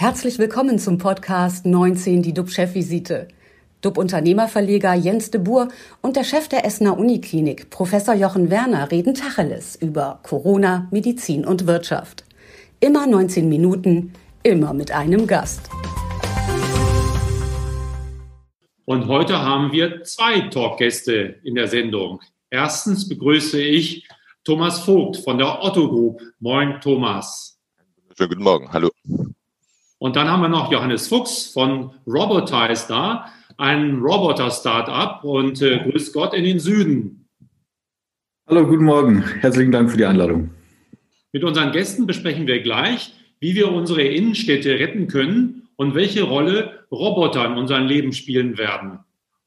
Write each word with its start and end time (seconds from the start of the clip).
Herzlich 0.00 0.38
willkommen 0.38 0.78
zum 0.78 0.96
Podcast 0.96 1.66
19, 1.66 2.22
die 2.22 2.32
DUB-Chefvisite. 2.32 3.26
DUB-Unternehmerverleger 3.80 4.94
Jens 4.94 5.32
de 5.32 5.40
Boer 5.40 5.70
und 6.02 6.14
der 6.14 6.22
Chef 6.22 6.46
der 6.46 6.64
Essener 6.64 6.96
Uniklinik, 6.96 7.68
Professor 7.70 8.14
Jochen 8.14 8.48
Werner, 8.48 8.92
reden 8.92 9.14
Tacheles 9.14 9.74
über 9.74 10.20
Corona, 10.22 10.86
Medizin 10.92 11.44
und 11.44 11.66
Wirtschaft. 11.66 12.24
Immer 12.78 13.08
19 13.08 13.48
Minuten, 13.48 14.12
immer 14.44 14.72
mit 14.72 14.92
einem 14.92 15.26
Gast. 15.26 15.68
Und 18.84 19.08
heute 19.08 19.42
haben 19.42 19.72
wir 19.72 20.04
zwei 20.04 20.42
Talkgäste 20.42 21.40
in 21.42 21.56
der 21.56 21.66
Sendung. 21.66 22.20
Erstens 22.50 23.08
begrüße 23.08 23.60
ich 23.60 24.06
Thomas 24.44 24.78
Vogt 24.78 25.16
von 25.16 25.38
der 25.38 25.60
Otto 25.60 25.88
Group. 25.88 26.22
Moin, 26.38 26.80
Thomas. 26.80 27.58
Schönen 28.16 28.28
guten 28.28 28.44
Morgen. 28.44 28.72
Hallo. 28.72 28.90
Und 29.98 30.16
dann 30.16 30.30
haben 30.30 30.42
wir 30.42 30.48
noch 30.48 30.70
Johannes 30.70 31.08
Fuchs 31.08 31.48
von 31.48 31.92
Robotize 32.06 32.86
da 32.88 33.32
ein 33.58 33.98
Roboter-Startup 33.98 35.22
und 35.24 35.60
äh, 35.60 35.78
grüß 35.78 36.12
Gott 36.12 36.32
in 36.32 36.44
den 36.44 36.60
Süden. 36.60 37.28
Hallo, 38.48 38.66
guten 38.66 38.84
Morgen. 38.84 39.22
Herzlichen 39.40 39.72
Dank 39.72 39.90
für 39.90 39.96
die 39.96 40.04
Einladung. 40.04 40.50
Mit 41.32 41.44
unseren 41.44 41.72
Gästen 41.72 42.06
besprechen 42.06 42.46
wir 42.46 42.62
gleich, 42.62 43.12
wie 43.40 43.54
wir 43.54 43.70
unsere 43.70 44.02
Innenstädte 44.02 44.78
retten 44.78 45.08
können 45.08 45.68
und 45.76 45.94
welche 45.94 46.22
Rolle 46.22 46.86
Roboter 46.90 47.44
in 47.46 47.54
unserem 47.54 47.86
Leben 47.86 48.12
spielen 48.12 48.56
werden. 48.56 49.00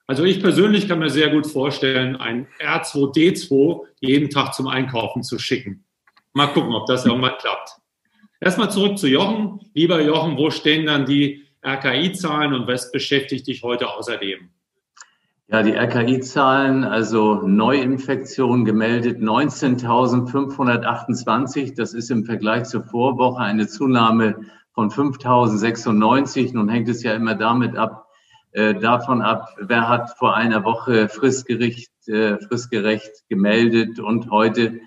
Also 0.07 0.25
ich 0.25 0.41
persönlich 0.41 0.89
kann 0.89 0.99
mir 0.99 1.09
sehr 1.09 1.29
gut 1.29 1.47
vorstellen, 1.47 2.17
ein 2.17 2.47
R2D2 2.59 3.85
jeden 4.01 4.29
Tag 4.29 4.53
zum 4.53 4.67
Einkaufen 4.67 5.23
zu 5.23 5.39
schicken. 5.39 5.85
Mal 6.33 6.47
gucken, 6.47 6.73
ob 6.73 6.85
das 6.85 7.05
irgendwann 7.05 7.37
klappt. 7.39 7.80
Erstmal 8.43 8.71
zurück 8.71 8.97
zu 8.97 9.07
Jochen. 9.07 9.59
Lieber 9.75 10.01
Jochen, 10.01 10.35
wo 10.35 10.49
stehen 10.49 10.87
dann 10.87 11.05
die 11.05 11.45
RKI-Zahlen 11.63 12.55
und 12.55 12.67
was 12.67 12.91
beschäftigt 12.91 13.45
dich 13.45 13.61
heute 13.61 13.87
außerdem? 13.87 14.49
Ja, 15.47 15.61
die 15.61 15.73
RKI-Zahlen, 15.73 16.83
also 16.83 17.43
Neuinfektionen 17.45 18.65
gemeldet 18.65 19.19
19.528. 19.19 21.75
Das 21.75 21.93
ist 21.93 22.09
im 22.09 22.25
Vergleich 22.25 22.63
zur 22.63 22.83
Vorwoche 22.83 23.41
eine 23.41 23.67
Zunahme 23.67 24.37
von 24.73 24.89
5.096. 24.89 26.53
Nun 26.53 26.67
hängt 26.67 26.89
es 26.89 27.03
ja 27.03 27.13
immer 27.13 27.35
damit 27.35 27.77
ab, 27.77 28.07
äh, 28.53 28.73
davon 28.73 29.21
ab, 29.21 29.55
wer 29.59 29.87
hat 29.87 30.17
vor 30.17 30.35
einer 30.35 30.63
Woche 30.63 31.09
fristgerecht, 31.09 31.91
äh, 32.07 32.39
fristgerecht 32.39 33.11
gemeldet 33.29 33.99
und 33.99 34.31
heute. 34.31 34.79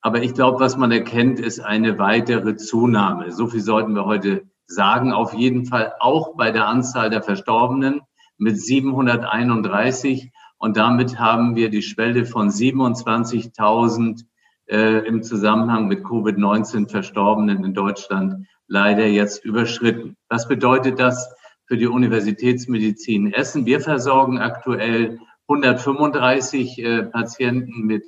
Aber 0.00 0.22
ich 0.22 0.34
glaube, 0.34 0.60
was 0.60 0.76
man 0.76 0.92
erkennt, 0.92 1.40
ist 1.40 1.60
eine 1.60 1.98
weitere 1.98 2.56
Zunahme. 2.56 3.32
So 3.32 3.48
viel 3.48 3.60
sollten 3.60 3.94
wir 3.94 4.04
heute 4.04 4.48
sagen 4.66 5.12
auf 5.12 5.32
jeden 5.32 5.64
Fall 5.64 5.94
auch 5.98 6.36
bei 6.36 6.50
der 6.50 6.68
Anzahl 6.68 7.10
der 7.10 7.22
Verstorbenen 7.22 8.02
mit 8.36 8.60
731 8.60 10.30
und 10.58 10.76
damit 10.76 11.18
haben 11.18 11.56
wir 11.56 11.70
die 11.70 11.82
Schwelle 11.82 12.26
von 12.26 12.50
27.000 12.50 14.24
äh, 14.66 15.06
im 15.06 15.22
Zusammenhang 15.22 15.88
mit 15.88 16.04
Covid-19 16.04 16.90
Verstorbenen 16.90 17.64
in 17.64 17.74
Deutschland 17.74 18.46
leider 18.66 19.06
jetzt 19.06 19.44
überschritten. 19.44 20.16
Was 20.28 20.46
bedeutet 20.48 20.98
das 20.98 21.34
für 21.66 21.76
die 21.76 21.86
Universitätsmedizin 21.86 23.32
Essen? 23.32 23.66
Wir 23.66 23.80
versorgen 23.80 24.38
aktuell 24.38 25.18
135 25.48 26.78
äh, 26.78 27.02
Patienten 27.04 27.82
mit 27.86 28.04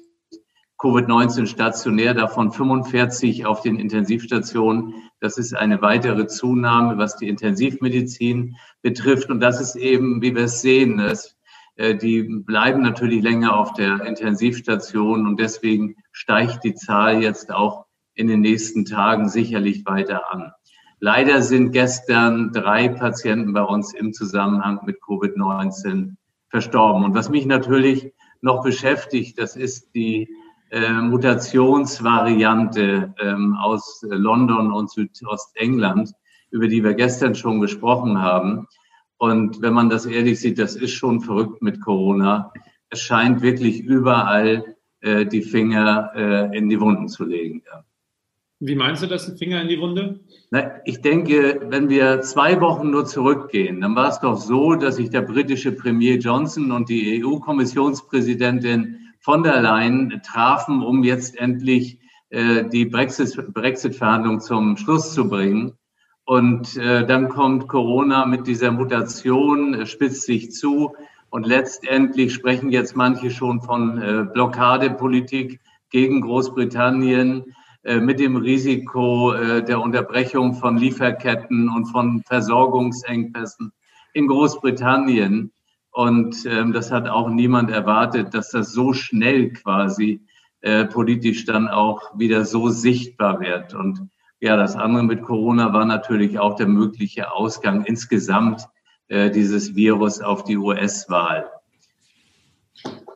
Covid-19 0.81 1.47
stationär, 1.47 2.15
davon 2.15 2.53
45 2.53 3.45
auf 3.45 3.61
den 3.61 3.77
Intensivstationen. 3.79 4.95
Das 5.21 5.37
ist 5.37 5.55
eine 5.55 5.83
weitere 5.83 6.27
Zunahme, 6.27 6.97
was 6.97 7.19
die 7.19 7.29
Intensivmedizin 7.29 8.57
betrifft. 8.81 9.29
Und 9.29 9.41
das 9.41 9.61
ist 9.61 9.77
eben, 9.77 10.23
wie 10.23 10.35
wir 10.35 10.45
es 10.45 10.63
sehen, 10.63 10.97
dass, 10.97 11.37
äh, 11.77 11.95
die 11.95 12.23
bleiben 12.23 12.81
natürlich 12.81 13.23
länger 13.23 13.59
auf 13.59 13.75
der 13.75 14.07
Intensivstation 14.07 15.27
und 15.27 15.39
deswegen 15.39 15.97
steigt 16.13 16.65
die 16.65 16.75
Zahl 16.75 17.23
jetzt 17.23 17.53
auch 17.53 17.85
in 18.15 18.29
den 18.29 18.41
nächsten 18.41 18.87
Tagen 18.87 19.29
sicherlich 19.29 19.85
weiter 19.85 20.33
an. 20.33 20.51
Leider 20.99 21.43
sind 21.43 21.73
gestern 21.73 22.53
drei 22.53 22.89
Patienten 22.89 23.53
bei 23.53 23.63
uns 23.63 23.93
im 23.93 24.15
Zusammenhang 24.15 24.81
mit 24.87 25.03
Covid-19 25.03 26.17
verstorben. 26.49 27.05
Und 27.05 27.15
was 27.15 27.29
mich 27.29 27.45
natürlich 27.45 28.15
noch 28.41 28.63
beschäftigt, 28.63 29.39
das 29.39 29.57
ist 29.57 29.95
die 29.95 30.29
äh, 30.71 30.93
Mutationsvariante 30.93 33.15
ähm, 33.21 33.57
aus 33.61 34.05
London 34.09 34.73
und 34.73 34.91
Südostengland, 34.91 36.13
über 36.51 36.69
die 36.69 36.83
wir 36.83 36.95
gestern 36.95 37.35
schon 37.35 37.61
gesprochen 37.61 38.21
haben. 38.21 38.67
Und 39.19 39.63
wenn 39.63 39.75
man 39.75 39.91
das 39.91 40.07
ehrlich 40.07 40.41
sieht, 40.41 40.59
das 40.59 40.77
ist 40.77 40.93
schon 40.93 41.21
verrückt 41.21 41.61
mit 41.61 41.81
Corona. 41.81 42.53
Es 42.89 43.01
scheint 43.01 43.43
wirklich 43.43 43.81
überall 43.81 44.77
äh, 45.01 45.27
die 45.27 45.43
Finger 45.43 46.13
äh, 46.15 46.57
in 46.57 46.69
die 46.69 46.81
Wunden 46.81 47.09
zu 47.09 47.25
legen. 47.25 47.63
Ja. 47.67 47.85
Wie 48.63 48.75
meinst 48.75 49.03
du 49.03 49.07
das, 49.07 49.27
ein 49.27 49.39
Finger 49.39 49.63
in 49.63 49.69
die 49.69 49.81
Wunde? 49.81 50.21
Na, 50.51 50.73
ich 50.85 51.01
denke, 51.01 51.63
wenn 51.69 51.89
wir 51.89 52.21
zwei 52.21 52.61
Wochen 52.61 52.91
nur 52.91 53.07
zurückgehen, 53.07 53.81
dann 53.81 53.97
war 53.97 54.11
es 54.11 54.21
doch 54.21 54.37
so, 54.37 54.75
dass 54.75 54.97
sich 54.97 55.09
der 55.09 55.23
britische 55.23 55.73
Premier 55.73 56.19
Johnson 56.19 56.71
und 56.71 56.91
die 56.91 57.25
EU-Kommissionspräsidentin 57.25 58.99
von 59.21 59.43
der 59.43 59.61
Leyen 59.61 60.21
trafen, 60.25 60.83
um 60.83 61.05
jetzt 61.05 61.39
endlich 61.39 61.99
äh, 62.31 62.65
die 62.65 62.87
Brexit-Verhandlungen 62.87 64.39
Brexit 64.39 64.47
zum 64.47 64.77
Schluss 64.77 65.15
zu 65.15 65.29
bringen. 65.29 65.73
Und 66.25 66.77
äh, 66.77 67.07
dann 67.07 67.29
kommt 67.29 67.69
Corona 67.69 68.25
mit 68.25 68.47
dieser 68.47 68.71
Mutation, 68.71 69.75
äh, 69.75 69.87
spitzt 69.87 70.23
sich 70.23 70.53
zu. 70.53 70.95
Und 71.29 71.47
letztendlich 71.47 72.35
sprechen 72.35 72.71
jetzt 72.71 72.97
manche 72.97 73.31
schon 73.31 73.63
von 73.63 73.99
äh, 73.99 74.27
Blockadepolitik 74.33 75.61
gegen 75.91 76.21
Großbritannien 76.21 77.55
äh, 77.83 77.99
mit 78.01 78.21
dem 78.21 78.37
Risiko 78.37 79.33
äh, 79.33 79.65
der 79.65 79.81
Unterbrechung 79.81 80.55
von 80.55 80.77
Lieferketten 80.77 81.69
und 81.69 81.87
von 81.87 82.23
Versorgungsengpässen 82.27 83.73
in 84.13 84.27
Großbritannien. 84.27 85.53
Und 85.93 86.47
ähm, 86.47 86.73
das 86.73 86.93
hat 86.93 87.09
auch 87.09 87.29
niemand 87.29 87.71
erwartet, 87.71 88.33
dass 88.35 88.51
das 88.51 88.73
so 88.73 88.93
schnell 88.93 89.53
quasi 89.53 90.21
äh, 90.61 90.85
politisch 90.85 91.45
dann 91.45 91.69
auch 91.69 92.19
wieder 92.19 92.45
so 92.45 92.69
sichtbar 92.69 93.41
wird. 93.41 93.75
Und 93.75 94.09
ja, 94.41 94.57
das 94.57 94.77
andere 94.77 95.03
mit 95.03 95.23
Corona 95.23 95.73
war 95.73 95.85
natürlich 95.85 96.39
auch 96.39 96.57
der 96.57 96.69
mögliche 96.69 97.33
Ausgang 97.33 97.85
insgesamt 97.85 98.67
äh, 99.09 99.31
dieses 99.31 99.75
Virus 99.75 100.21
auf 100.21 100.45
die 100.45 100.57
US-Wahl. 100.57 101.51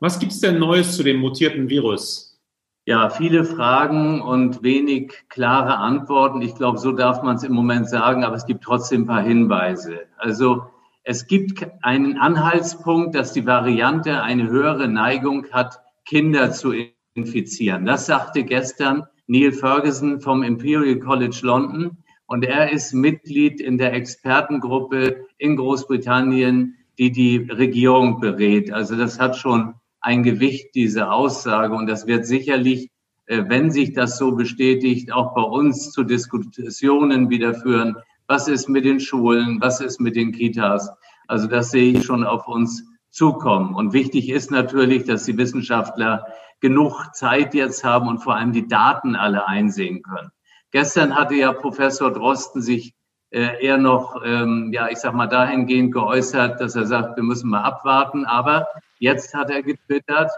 Was 0.01 0.19
gibt 0.19 0.33
es 0.33 0.41
denn 0.41 0.59
Neues 0.59 0.97
zu 0.97 1.03
dem 1.03 1.19
mutierten 1.19 1.69
Virus? 1.69 2.41
Ja, 2.87 3.09
viele 3.09 3.45
Fragen 3.45 4.21
und 4.21 4.63
wenig 4.63 5.25
klare 5.31 5.79
Antworten. 5.79 6.43
Ich 6.43 6.55
glaube, 6.55 6.79
so 6.79 6.93
darf 6.93 7.23
man 7.23 7.37
es 7.37 7.43
im 7.43 7.53
Moment 7.53 7.89
sagen, 7.89 8.25
aber 8.25 8.37
es 8.37 8.45
gibt 8.45 8.65
trotzdem 8.65 9.03
ein 9.03 9.07
paar 9.07 9.23
Hinweise. 9.23 10.01
Also 10.19 10.67
es 11.05 11.27
gibt 11.27 11.67
einen 11.83 12.17
Anhaltspunkt, 12.17 13.15
dass 13.15 13.35
die 13.35 13.45
Variante 13.47 14.23
eine 14.23 14.49
höhere 14.49 14.89
Neigung 14.89 15.47
hat, 15.53 15.79
Kinder 16.07 16.51
zu 16.51 16.73
infizieren. 17.15 17.85
Das 17.85 18.07
sagte 18.07 18.43
gestern 18.43 19.05
Neil 19.27 19.53
Ferguson 19.53 20.21
vom 20.21 20.43
Imperial 20.43 20.99
College 20.99 21.41
London. 21.43 21.99
Und 22.27 22.45
er 22.45 22.73
ist 22.73 22.95
Mitglied 22.95 23.61
in 23.61 23.77
der 23.77 23.93
Expertengruppe 23.93 25.27
in 25.37 25.57
Großbritannien, 25.57 26.77
die 26.99 27.13
die 27.13 27.37
Regierung 27.37 28.21
berät. 28.21 28.73
Also 28.73 28.97
das 28.97 29.21
hat 29.21 29.37
schon 29.37 29.75
ein 30.01 30.23
Gewicht, 30.23 30.75
diese 30.75 31.11
Aussage. 31.11 31.75
Und 31.75 31.87
das 31.87 32.07
wird 32.07 32.27
sicherlich, 32.27 32.91
äh, 33.27 33.45
wenn 33.49 33.71
sich 33.71 33.93
das 33.93 34.17
so 34.17 34.35
bestätigt, 34.35 35.13
auch 35.13 35.35
bei 35.35 35.43
uns 35.43 35.91
zu 35.93 36.03
Diskussionen 36.03 37.29
wieder 37.29 37.53
führen, 37.53 37.97
was 38.27 38.49
ist 38.49 38.69
mit 38.69 38.85
den 38.85 39.01
Schulen? 39.01 39.61
Was 39.61 39.81
ist 39.81 40.01
mit 40.01 40.17
den 40.17 40.33
Kitas? 40.33 40.91
Also 41.27 41.47
das 41.47 41.71
sehe 41.71 41.93
ich 41.93 42.05
schon 42.05 42.25
auf 42.25 42.49
uns 42.49 42.85
zukommen. 43.11 43.75
Und 43.75 43.93
wichtig 43.93 44.29
ist 44.29 44.51
natürlich, 44.51 45.05
dass 45.05 45.25
die 45.25 45.37
Wissenschaftler 45.37 46.27
genug 46.61 47.15
Zeit 47.15 47.55
jetzt 47.55 47.85
haben 47.85 48.09
und 48.09 48.19
vor 48.19 48.37
allem 48.37 48.53
die 48.53 48.67
Daten 48.67 49.17
alle 49.17 49.47
einsehen 49.47 50.03
können. 50.03 50.31
Gestern 50.71 51.15
hatte 51.15 51.35
ja 51.35 51.53
Professor 51.53 52.13
Drosten 52.13 52.63
sich 52.63 52.95
äh, 53.31 53.65
eher 53.65 53.79
noch, 53.79 54.23
ähm, 54.25 54.71
ja, 54.73 54.89
ich 54.89 54.99
sag 54.99 55.15
mal, 55.15 55.27
dahingehend 55.27 55.93
geäußert, 55.93 56.61
dass 56.61 56.75
er 56.75 56.87
sagt, 56.87 57.17
wir 57.17 57.23
müssen 57.23 57.51
mal 57.51 57.63
abwarten. 57.63 58.25
Aber 58.25 58.67
jetzt 58.99 59.35
hat 59.35 59.51
er 59.51 59.63
getwittert, 59.63 60.31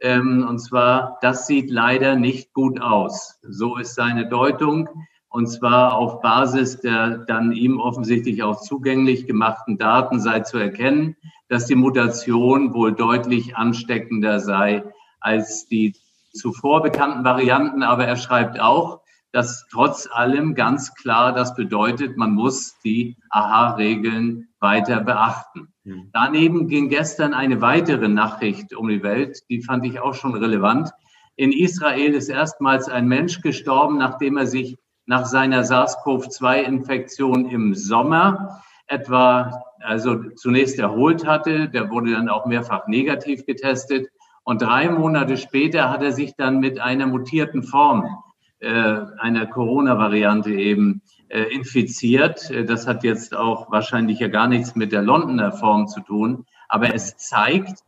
ähm, 0.00 0.46
und 0.48 0.58
zwar, 0.58 1.18
das 1.22 1.46
sieht 1.46 1.70
leider 1.70 2.16
nicht 2.16 2.52
gut 2.52 2.80
aus. 2.80 3.38
So 3.42 3.76
ist 3.76 3.94
seine 3.94 4.28
Deutung 4.28 4.88
und 5.30 5.46
zwar 5.46 5.94
auf 5.94 6.20
Basis 6.20 6.80
der 6.80 7.18
dann 7.18 7.52
ihm 7.52 7.80
offensichtlich 7.80 8.42
auch 8.42 8.60
zugänglich 8.60 9.26
gemachten 9.26 9.78
Daten 9.78 10.20
sei 10.20 10.40
zu 10.40 10.58
erkennen, 10.58 11.16
dass 11.48 11.66
die 11.66 11.74
Mutation 11.74 12.74
wohl 12.74 12.94
deutlich 12.94 13.56
ansteckender 13.56 14.40
sei 14.40 14.84
als 15.20 15.66
die 15.66 15.94
zuvor 16.32 16.82
bekannten 16.82 17.24
Varianten. 17.24 17.82
Aber 17.82 18.06
er 18.06 18.16
schreibt 18.16 18.60
auch, 18.60 19.00
dass 19.32 19.66
trotz 19.70 20.08
allem 20.10 20.54
ganz 20.54 20.94
klar 20.94 21.34
das 21.34 21.54
bedeutet, 21.54 22.16
man 22.16 22.32
muss 22.32 22.78
die 22.82 23.16
AHA-Regeln 23.30 24.48
weiter 24.60 25.00
beachten. 25.00 25.68
Mhm. 25.84 26.10
Daneben 26.12 26.68
ging 26.68 26.88
gestern 26.88 27.34
eine 27.34 27.60
weitere 27.60 28.08
Nachricht 28.08 28.74
um 28.74 28.88
die 28.88 29.02
Welt, 29.02 29.38
die 29.50 29.62
fand 29.62 29.84
ich 29.84 30.00
auch 30.00 30.14
schon 30.14 30.34
relevant. 30.34 30.90
In 31.36 31.52
Israel 31.52 32.14
ist 32.14 32.28
erstmals 32.28 32.88
ein 32.88 33.06
Mensch 33.06 33.42
gestorben, 33.42 33.98
nachdem 33.98 34.38
er 34.38 34.46
sich 34.46 34.76
nach 35.08 35.24
seiner 35.24 35.64
SARS-CoV-2-Infektion 35.64 37.48
im 37.48 37.74
Sommer 37.74 38.60
etwa 38.86 39.64
also 39.80 40.22
zunächst 40.36 40.78
erholt 40.78 41.26
hatte. 41.26 41.70
Der 41.70 41.90
wurde 41.90 42.12
dann 42.12 42.28
auch 42.28 42.44
mehrfach 42.44 42.86
negativ 42.88 43.46
getestet. 43.46 44.10
Und 44.44 44.60
drei 44.60 44.90
Monate 44.90 45.38
später 45.38 45.88
hat 45.88 46.02
er 46.02 46.12
sich 46.12 46.34
dann 46.36 46.60
mit 46.60 46.78
einer 46.78 47.06
mutierten 47.06 47.62
Form 47.62 48.18
äh, 48.60 48.98
einer 49.18 49.46
Corona-Variante 49.46 50.52
eben 50.52 51.00
äh, 51.28 51.54
infiziert. 51.54 52.52
Das 52.68 52.86
hat 52.86 53.02
jetzt 53.02 53.34
auch 53.34 53.72
wahrscheinlich 53.72 54.18
ja 54.18 54.28
gar 54.28 54.46
nichts 54.46 54.76
mit 54.76 54.92
der 54.92 55.00
Londoner 55.00 55.52
Form 55.52 55.86
zu 55.88 56.00
tun. 56.00 56.44
Aber 56.68 56.94
es 56.94 57.16
zeigt, 57.16 57.78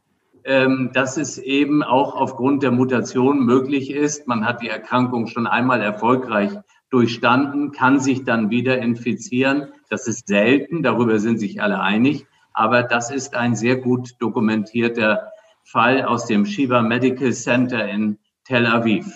ähm, 0.45 0.91
dass 0.95 1.19
es 1.19 1.37
eben 1.37 1.83
auch 1.83 2.15
aufgrund 2.15 2.63
der 2.63 2.71
Mutation 2.71 3.45
möglich 3.45 3.91
ist. 3.91 4.27
Man 4.27 4.47
hat 4.47 4.63
die 4.63 4.71
Erkrankung 4.71 5.27
schon 5.27 5.47
einmal 5.47 5.83
erfolgreich 5.83 6.53
durchstanden, 6.91 7.73
kann 7.73 8.01
sich 8.01 8.25
dann 8.25 8.51
wieder 8.51 8.79
infizieren. 8.79 9.69
Das 9.89 10.07
ist 10.07 10.27
selten, 10.29 10.83
darüber 10.83 11.19
sind 11.19 11.39
sich 11.39 11.63
alle 11.63 11.81
einig. 11.81 12.27
Aber 12.53 12.83
das 12.83 13.11
ist 13.11 13.35
ein 13.35 13.55
sehr 13.55 13.77
gut 13.77 14.17
dokumentierter 14.19 15.31
Fall 15.65 16.03
aus 16.03 16.27
dem 16.27 16.45
Shiva 16.45 16.83
Medical 16.83 17.33
Center 17.33 17.89
in 17.89 18.19
Tel 18.45 18.67
Aviv. 18.67 19.07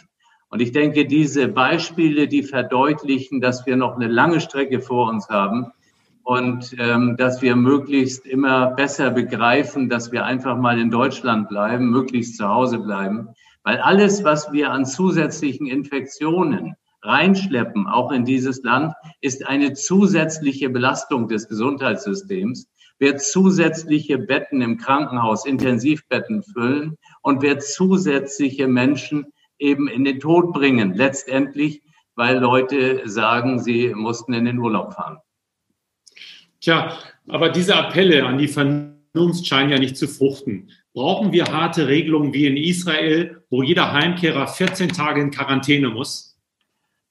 Und 0.49 0.61
ich 0.61 0.71
denke, 0.71 1.05
diese 1.05 1.49
Beispiele, 1.49 2.29
die 2.29 2.45
verdeutlichen, 2.45 3.41
dass 3.41 3.67
wir 3.67 3.77
noch 3.77 3.97
eine 3.97 4.07
lange 4.07 4.41
Strecke 4.41 4.81
vor 4.81 5.09
uns 5.11 5.29
haben 5.29 5.73
und 6.23 6.77
ähm, 6.79 7.17
dass 7.19 7.43
wir 7.43 7.57
möglichst 7.57 8.25
immer 8.25 8.69
besser 8.69 9.11
begreifen, 9.11 9.89
dass 9.89 10.13
wir 10.13 10.25
einfach 10.25 10.57
mal 10.57 10.79
in 10.79 10.91
Deutschland 10.91 11.49
bleiben, 11.49 11.91
möglichst 11.91 12.37
zu 12.37 12.49
Hause 12.49 12.79
bleiben. 12.79 13.31
Weil 13.65 13.79
alles, 13.79 14.23
was 14.23 14.53
wir 14.53 14.71
an 14.71 14.87
zusätzlichen 14.87 15.67
Infektionen 15.67 16.77
reinschleppen, 17.05 17.87
auch 17.87 18.11
in 18.11 18.25
dieses 18.25 18.63
Land, 18.63 18.95
ist 19.21 19.47
eine 19.47 19.75
zusätzliche 19.75 20.71
Belastung 20.71 21.29
des 21.29 21.49
Gesundheitssystems, 21.49 22.69
wird 22.99 23.21
zusätzliche 23.21 24.19
Betten 24.19 24.63
im 24.63 24.79
Krankenhaus, 24.79 25.47
Intensivbetten 25.47 26.43
füllen 26.43 26.97
und 27.23 27.43
wird 27.43 27.63
zusätzliche 27.63 28.69
Menschen 28.69 29.27
eben 29.59 29.89
in 29.89 30.05
den 30.05 30.21
Tod 30.21 30.53
bringen, 30.53 30.95
letztendlich, 30.95 31.83
weil 32.15 32.39
Leute 32.39 33.03
sagen, 33.09 33.61
sie 33.61 33.93
mussten 33.95 34.33
in 34.33 34.45
den 34.45 34.59
Urlaub 34.59 34.95
fahren. 34.95 35.19
Tja, 36.61 36.97
aber 37.29 37.51
diese 37.51 37.77
Appelle 37.77 38.25
an 38.25 38.39
die 38.39 38.49
Vernunft 38.49 39.47
scheinen 39.47 39.71
ja 39.71 39.79
nicht 39.79 39.97
zu 39.97 40.09
fruchten. 40.09 40.71
Brauchen 40.95 41.33
wir 41.33 41.47
harte 41.47 41.89
Regelungen 41.89 42.33
wie 42.33 42.47
in 42.47 42.57
Israel, 42.57 43.45
wo 43.51 43.63
jeder 43.63 43.93
Heimkehrer 43.93 44.47
14 44.47 44.91
Tage 44.91 45.21
in 45.21 45.31
Quarantäne 45.31 45.91
muss? 45.91 46.34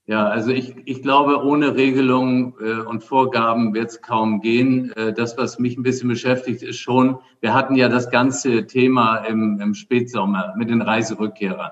Ja, 0.06 0.28
also 0.28 0.52
ich, 0.52 0.76
ich 0.84 1.02
glaube, 1.02 1.42
ohne 1.46 1.78
Regelungen 1.78 2.54
äh, 2.60 2.82
und 2.82 3.06
Vorgaben 3.06 3.74
wird 3.74 3.90
es 3.90 4.02
kaum 4.02 4.42
gehen. 4.42 4.92
Äh, 4.98 5.14
das, 5.14 5.38
was 5.38 5.60
mich 5.60 5.78
ein 5.78 5.84
bisschen 5.84 6.10
beschäftigt, 6.10 6.62
ist 6.62 6.80
schon, 6.80 7.20
wir 7.40 7.54
hatten 7.54 7.76
ja 7.76 7.88
das 7.88 8.10
ganze 8.10 8.68
Thema 8.68 9.18
im, 9.20 9.62
im 9.62 9.74
Spätsommer 9.74 10.54
mit 10.58 10.70
den 10.70 10.82
Reiserückkehrern. 10.82 11.72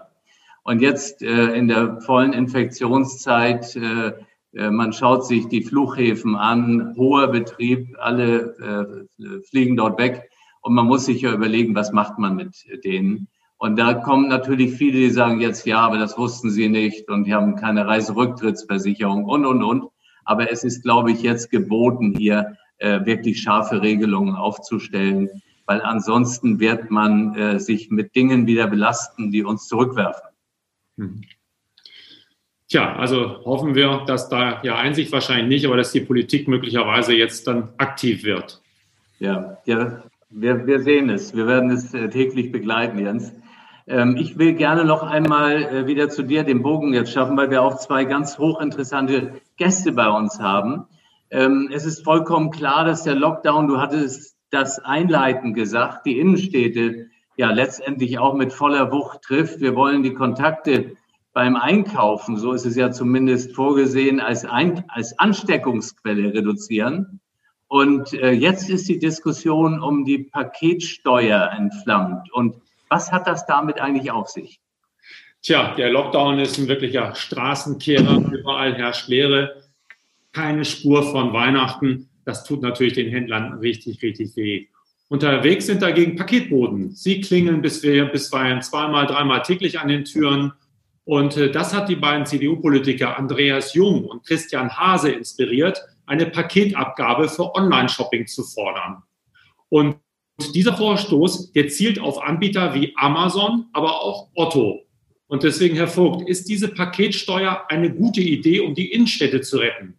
Und 0.63 0.81
jetzt 0.81 1.21
äh, 1.21 1.53
in 1.55 1.67
der 1.67 1.99
vollen 1.99 2.31
Infektionszeit, 2.31 3.75
äh, 3.75 4.13
äh 4.53 4.71
man 4.71 4.93
schaut 4.93 5.25
sich 5.25 5.49
die 5.49 5.63
Flughäfen 5.63 6.37
an, 6.37 6.93
hoher 6.95 7.27
Betrieb, 7.27 7.97
alle 7.99 9.03
äh, 9.19 9.41
fliegen 9.49 9.75
dort 9.75 9.99
weg. 9.99 10.29
Und 10.61 10.73
man 10.73 10.85
muss 10.85 11.05
sich 11.05 11.21
ja 11.21 11.33
überlegen, 11.33 11.75
was 11.75 11.91
macht 11.91 12.17
man 12.17 12.37
mit 12.37 12.55
denen. 12.85 13.27
Und 13.61 13.75
da 13.75 13.93
kommen 13.93 14.27
natürlich 14.27 14.73
viele, 14.73 14.97
die 14.97 15.11
sagen 15.11 15.39
jetzt, 15.39 15.67
ja, 15.67 15.81
aber 15.81 15.99
das 15.99 16.17
wussten 16.17 16.49
sie 16.49 16.67
nicht 16.67 17.07
und 17.11 17.25
die 17.25 17.33
haben 17.35 17.55
keine 17.55 17.85
Reiserücktrittsversicherung 17.85 19.25
und, 19.25 19.45
und, 19.45 19.61
und. 19.61 19.91
Aber 20.25 20.51
es 20.51 20.63
ist, 20.63 20.81
glaube 20.81 21.11
ich, 21.11 21.21
jetzt 21.21 21.51
geboten, 21.51 22.15
hier 22.17 22.57
äh, 22.79 23.05
wirklich 23.05 23.39
scharfe 23.39 23.83
Regelungen 23.83 24.35
aufzustellen, 24.35 25.29
weil 25.67 25.79
ansonsten 25.83 26.59
wird 26.59 26.89
man 26.89 27.35
äh, 27.35 27.59
sich 27.59 27.91
mit 27.91 28.15
Dingen 28.15 28.47
wieder 28.47 28.65
belasten, 28.65 29.29
die 29.29 29.43
uns 29.43 29.67
zurückwerfen. 29.67 30.29
Hm. 30.97 31.21
Tja, 32.67 32.95
also 32.95 33.45
hoffen 33.45 33.75
wir, 33.75 34.05
dass 34.07 34.27
da 34.27 34.59
ja 34.63 34.77
Einsicht 34.77 35.11
wahrscheinlich 35.11 35.49
nicht, 35.49 35.65
aber 35.67 35.77
dass 35.77 35.91
die 35.91 36.01
Politik 36.01 36.47
möglicherweise 36.47 37.13
jetzt 37.13 37.45
dann 37.45 37.69
aktiv 37.77 38.23
wird. 38.23 38.59
Ja, 39.19 39.59
ja 39.65 40.01
wir, 40.31 40.65
wir 40.65 40.81
sehen 40.81 41.11
es. 41.11 41.35
Wir 41.35 41.45
werden 41.45 41.69
es 41.69 41.93
äh, 41.93 42.09
täglich 42.09 42.51
begleiten, 42.51 42.97
Jens. 42.97 43.35
Ähm, 43.87 44.15
ich 44.17 44.37
will 44.37 44.53
gerne 44.53 44.85
noch 44.85 45.03
einmal 45.03 45.63
äh, 45.63 45.87
wieder 45.87 46.09
zu 46.09 46.23
dir 46.23 46.43
den 46.43 46.61
Bogen 46.61 46.93
jetzt 46.93 47.11
schaffen, 47.11 47.37
weil 47.37 47.49
wir 47.49 47.61
auch 47.61 47.77
zwei 47.77 48.05
ganz 48.05 48.37
hochinteressante 48.37 49.33
Gäste 49.57 49.91
bei 49.91 50.09
uns 50.09 50.39
haben. 50.39 50.85
Ähm, 51.29 51.69
es 51.73 51.85
ist 51.85 52.03
vollkommen 52.03 52.51
klar, 52.51 52.85
dass 52.85 53.03
der 53.03 53.15
Lockdown, 53.15 53.67
du 53.67 53.79
hattest 53.79 54.37
das 54.49 54.79
Einleiten 54.79 55.53
gesagt, 55.53 56.05
die 56.05 56.19
Innenstädte 56.19 57.07
ja 57.37 57.51
letztendlich 57.51 58.19
auch 58.19 58.35
mit 58.35 58.53
voller 58.53 58.91
Wucht 58.91 59.21
trifft. 59.21 59.61
Wir 59.61 59.75
wollen 59.75 60.03
die 60.03 60.13
Kontakte 60.13 60.97
beim 61.33 61.55
Einkaufen, 61.55 62.37
so 62.37 62.51
ist 62.51 62.65
es 62.65 62.75
ja 62.75 62.91
zumindest 62.91 63.55
vorgesehen, 63.55 64.19
als, 64.19 64.43
Ein 64.45 64.83
als 64.89 65.17
Ansteckungsquelle 65.17 66.33
reduzieren. 66.33 67.21
Und 67.67 68.13
äh, 68.13 68.31
jetzt 68.31 68.69
ist 68.69 68.89
die 68.89 68.99
Diskussion 68.99 69.81
um 69.81 70.03
die 70.03 70.17
Paketsteuer 70.19 71.51
entflammt. 71.57 72.29
Und 72.33 72.57
was 72.91 73.11
hat 73.11 73.25
das 73.25 73.45
damit 73.45 73.79
eigentlich 73.79 74.11
auf 74.11 74.27
sich? 74.27 74.59
Tja, 75.41 75.73
der 75.75 75.89
Lockdown 75.89 76.39
ist 76.39 76.59
ein 76.59 76.67
wirklicher 76.67 77.15
Straßenkehrer. 77.15 78.31
Überall 78.31 78.75
herrscht 78.75 79.07
Leere. 79.07 79.63
Keine 80.33 80.65
Spur 80.65 81.09
von 81.09 81.33
Weihnachten. 81.33 82.09
Das 82.25 82.43
tut 82.43 82.61
natürlich 82.61 82.93
den 82.93 83.09
Händlern 83.09 83.53
richtig, 83.59 84.03
richtig 84.03 84.35
weh. 84.35 84.67
Unterwegs 85.07 85.65
sind 85.65 85.81
dagegen 85.81 86.15
Paketboden. 86.17 86.91
Sie 86.91 87.21
klingeln 87.21 87.61
bis 87.61 87.81
bisweilen 87.81 88.61
zweimal, 88.61 89.07
dreimal 89.07 89.41
täglich 89.41 89.79
an 89.79 89.87
den 89.87 90.03
Türen. 90.03 90.53
Und 91.05 91.37
äh, 91.37 91.49
das 91.49 91.73
hat 91.73 91.89
die 91.89 91.95
beiden 91.95 92.25
CDU-Politiker 92.25 93.17
Andreas 93.17 93.73
Jung 93.73 94.05
und 94.05 94.25
Christian 94.25 94.69
Hase 94.69 95.11
inspiriert, 95.11 95.81
eine 96.05 96.25
Paketabgabe 96.25 97.29
für 97.29 97.55
Online-Shopping 97.55 98.27
zu 98.27 98.43
fordern. 98.43 99.01
Und 99.69 99.95
dieser 100.53 100.75
Vorstoß, 100.75 101.51
der 101.53 101.67
zielt 101.67 101.99
auf 101.99 102.21
Anbieter 102.21 102.73
wie 102.73 102.93
Amazon, 102.95 103.65
aber 103.73 104.01
auch 104.01 104.29
Otto. 104.33 104.81
Und 105.27 105.43
deswegen, 105.43 105.75
Herr 105.75 105.87
Vogt, 105.87 106.27
ist 106.27 106.49
diese 106.49 106.67
Paketsteuer 106.67 107.65
eine 107.69 107.93
gute 107.93 108.21
Idee, 108.21 108.59
um 108.59 108.75
die 108.75 108.91
Innenstädte 108.91 109.41
zu 109.41 109.57
retten? 109.57 109.97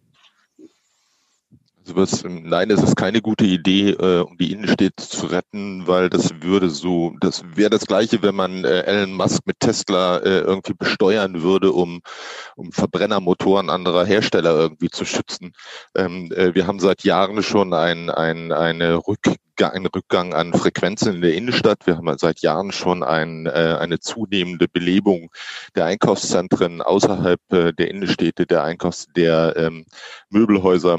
Also 1.85 1.97
was, 1.97 2.23
nein, 2.23 2.71
es 2.71 2.81
ist 2.81 2.95
keine 2.95 3.21
gute 3.21 3.43
Idee, 3.43 3.89
äh, 3.89 4.21
um 4.21 4.37
die 4.37 4.53
Innenstädte 4.53 5.05
zu 5.05 5.25
retten, 5.25 5.85
weil 5.85 6.09
das 6.09 6.41
würde 6.41 6.69
so, 6.69 7.13
das 7.19 7.43
wäre 7.55 7.69
das 7.69 7.85
Gleiche, 7.85 8.21
wenn 8.21 8.35
man 8.35 8.63
äh, 8.63 8.83
Elon 8.83 9.11
Musk 9.11 9.41
mit 9.45 9.59
Tesla 9.59 10.19
äh, 10.19 10.39
irgendwie 10.39 10.75
besteuern 10.75 11.41
würde, 11.41 11.73
um, 11.73 11.99
um 12.55 12.71
Verbrennermotoren 12.71 13.69
anderer 13.69 14.05
Hersteller 14.05 14.57
irgendwie 14.57 14.91
zu 14.91 15.03
schützen. 15.03 15.51
Ähm, 15.93 16.31
äh, 16.31 16.55
wir 16.55 16.67
haben 16.67 16.79
seit 16.79 17.03
Jahren 17.03 17.43
schon 17.43 17.73
ein, 17.73 18.09
ein, 18.09 18.53
eine 18.53 19.05
Rück, 19.05 19.19
einen 19.61 19.87
Rückgang 19.87 20.33
an 20.33 20.53
Frequenzen 20.53 21.15
in 21.15 21.21
der 21.21 21.33
Innenstadt. 21.33 21.85
Wir 21.85 21.97
haben 21.97 22.17
seit 22.17 22.39
Jahren 22.39 22.71
schon 22.71 23.03
ein, 23.03 23.45
äh, 23.45 23.75
eine 23.77 23.99
zunehmende 23.99 24.69
Belebung 24.69 25.31
der 25.75 25.83
Einkaufszentren 25.83 26.81
außerhalb 26.81 27.41
äh, 27.51 27.73
der 27.73 27.89
Innenstädte, 27.89 28.45
der 28.45 28.63
Einkaufs 28.63 29.07
der 29.13 29.55
ähm, 29.57 29.85
Möbelhäuser 30.29 30.97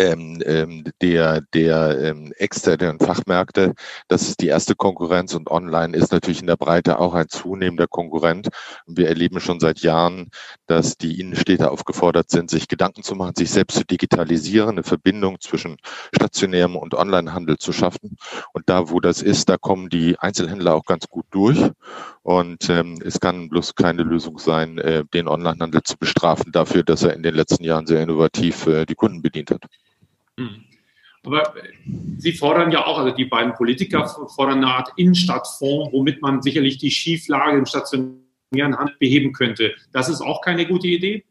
ähm, 0.00 0.42
ähm, 0.46 0.84
der, 1.02 1.42
der 1.52 1.98
ähm, 2.00 2.32
externen 2.38 2.98
Fachmärkte. 2.98 3.74
Das 4.08 4.22
ist 4.22 4.40
die 4.40 4.46
erste 4.46 4.74
Konkurrenz 4.74 5.34
und 5.34 5.50
online 5.50 5.94
ist 5.96 6.10
natürlich 6.10 6.40
in 6.40 6.46
der 6.46 6.56
Breite 6.56 6.98
auch 6.98 7.12
ein 7.12 7.28
zunehmender 7.28 7.86
Konkurrent. 7.86 8.48
Und 8.86 8.96
wir 8.96 9.08
erleben 9.08 9.40
schon 9.40 9.60
seit 9.60 9.80
Jahren, 9.80 10.30
dass 10.66 10.96
die 10.96 11.20
Innenstädte 11.20 11.70
aufgefordert 11.70 12.30
sind, 12.30 12.50
sich 12.50 12.66
Gedanken 12.66 13.02
zu 13.02 13.14
machen, 13.14 13.34
sich 13.36 13.50
selbst 13.50 13.76
zu 13.76 13.84
digitalisieren, 13.84 14.70
eine 14.70 14.82
Verbindung 14.82 15.38
zwischen 15.40 15.76
stationärem 16.14 16.76
und 16.76 16.94
Onlinehandel 16.94 17.58
zu 17.58 17.72
schaffen. 17.72 18.16
Und 18.54 18.68
da, 18.70 18.88
wo 18.88 19.00
das 19.00 19.20
ist, 19.20 19.50
da 19.50 19.58
kommen 19.58 19.90
die 19.90 20.18
Einzelhändler 20.18 20.74
auch 20.74 20.86
ganz 20.86 21.08
gut 21.08 21.26
durch. 21.30 21.58
Und 22.22 22.70
ähm, 22.70 23.00
es 23.04 23.20
kann 23.20 23.50
bloß 23.50 23.74
keine 23.74 24.02
Lösung 24.02 24.38
sein, 24.38 24.78
äh, 24.78 25.04
den 25.12 25.28
Onlinehandel 25.28 25.82
zu 25.82 25.98
bestrafen 25.98 26.52
dafür, 26.52 26.84
dass 26.84 27.02
er 27.02 27.14
in 27.14 27.22
den 27.22 27.34
letzten 27.34 27.64
Jahren 27.64 27.86
sehr 27.86 28.02
innovativ 28.02 28.66
äh, 28.66 28.86
die 28.86 28.94
Kunden 28.94 29.20
bedient 29.20 29.50
hat. 29.50 29.66
Hm. 30.40 30.64
Aber 31.22 31.52
Sie 32.16 32.32
fordern 32.32 32.72
ja 32.72 32.86
auch, 32.86 32.98
also 32.98 33.14
die 33.14 33.26
beiden 33.26 33.52
Politiker 33.52 34.06
fordern 34.34 34.58
eine 34.58 34.68
Art 34.68 34.92
Innenstadtfonds, 34.96 35.92
womit 35.92 36.22
man 36.22 36.40
sicherlich 36.40 36.78
die 36.78 36.90
Schieflage 36.90 37.58
im 37.58 37.66
stationären 37.66 38.78
Handel 38.78 38.96
beheben 38.98 39.32
könnte. 39.32 39.74
Das 39.92 40.08
ist 40.08 40.22
auch 40.22 40.40
keine 40.40 40.66
gute 40.66 40.86
Idee? 40.86 41.24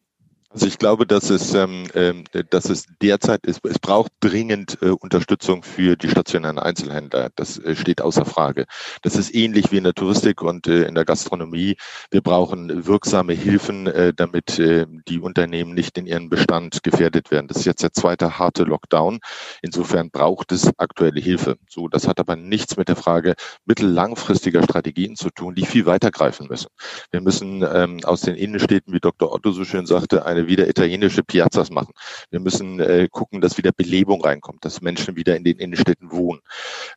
Also 0.51 0.65
ich 0.65 0.79
glaube, 0.79 1.05
dass 1.05 1.29
es, 1.29 1.53
ähm, 1.53 1.83
ähm, 1.93 2.23
dass 2.49 2.71
es 2.71 2.85
derzeit 3.03 3.45
ist, 3.45 3.63
es 3.65 3.77
braucht 3.77 4.11
dringend 4.19 4.79
äh, 4.81 4.89
Unterstützung 4.89 5.61
für 5.61 5.95
die 5.95 6.09
stationären 6.09 6.57
Einzelhändler. 6.57 7.29
Das 7.35 7.59
äh, 7.59 7.75
steht 7.75 8.01
außer 8.01 8.25
Frage. 8.25 8.65
Das 9.03 9.15
ist 9.15 9.35
ähnlich 9.35 9.71
wie 9.71 9.77
in 9.77 9.83
der 9.83 9.93
Touristik 9.93 10.41
und 10.41 10.67
äh, 10.67 10.85
in 10.85 10.95
der 10.95 11.05
Gastronomie. 11.05 11.77
Wir 12.09 12.21
brauchen 12.21 12.87
wirksame 12.87 13.33
Hilfen, 13.33 13.85
äh, 13.85 14.11
damit 14.11 14.57
äh, 14.57 14.87
die 15.07 15.19
Unternehmen 15.19 15.75
nicht 15.75 15.99
in 15.99 16.07
ihren 16.07 16.29
Bestand 16.29 16.81
gefährdet 16.81 17.29
werden. 17.29 17.47
Das 17.47 17.57
ist 17.57 17.65
jetzt 17.65 17.83
der 17.83 17.93
zweite 17.93 18.39
harte 18.39 18.63
Lockdown. 18.63 19.19
Insofern 19.61 20.09
braucht 20.09 20.51
es 20.51 20.71
aktuelle 20.79 21.21
Hilfe. 21.21 21.57
So, 21.69 21.87
das 21.87 22.07
hat 22.07 22.19
aber 22.19 22.35
nichts 22.35 22.75
mit 22.75 22.87
der 22.87 22.95
Frage 22.95 23.35
mittellangfristiger 23.65 24.63
Strategien 24.63 25.15
zu 25.15 25.29
tun, 25.29 25.53
die 25.53 25.67
viel 25.67 25.85
weiter 25.85 26.09
greifen 26.09 26.47
müssen. 26.47 26.69
Wir 27.11 27.21
müssen 27.21 27.63
ähm, 27.71 27.99
aus 28.03 28.21
den 28.21 28.33
Innenstädten, 28.33 28.95
wie 28.95 28.99
Dr. 28.99 29.31
Otto 29.31 29.51
so 29.51 29.63
schön 29.63 29.85
sagte, 29.85 30.25
eine 30.25 30.38
wieder 30.47 30.67
italienische 30.67 31.23
Piazzas 31.23 31.69
machen. 31.69 31.93
Wir 32.31 32.39
müssen 32.39 32.79
äh, 32.79 33.07
gucken, 33.09 33.41
dass 33.41 33.57
wieder 33.57 33.71
Belebung 33.71 34.23
reinkommt, 34.23 34.65
dass 34.65 34.81
Menschen 34.81 35.15
wieder 35.15 35.35
in 35.35 35.43
den 35.43 35.57
Innenstädten 35.57 36.11
wohnen. 36.11 36.41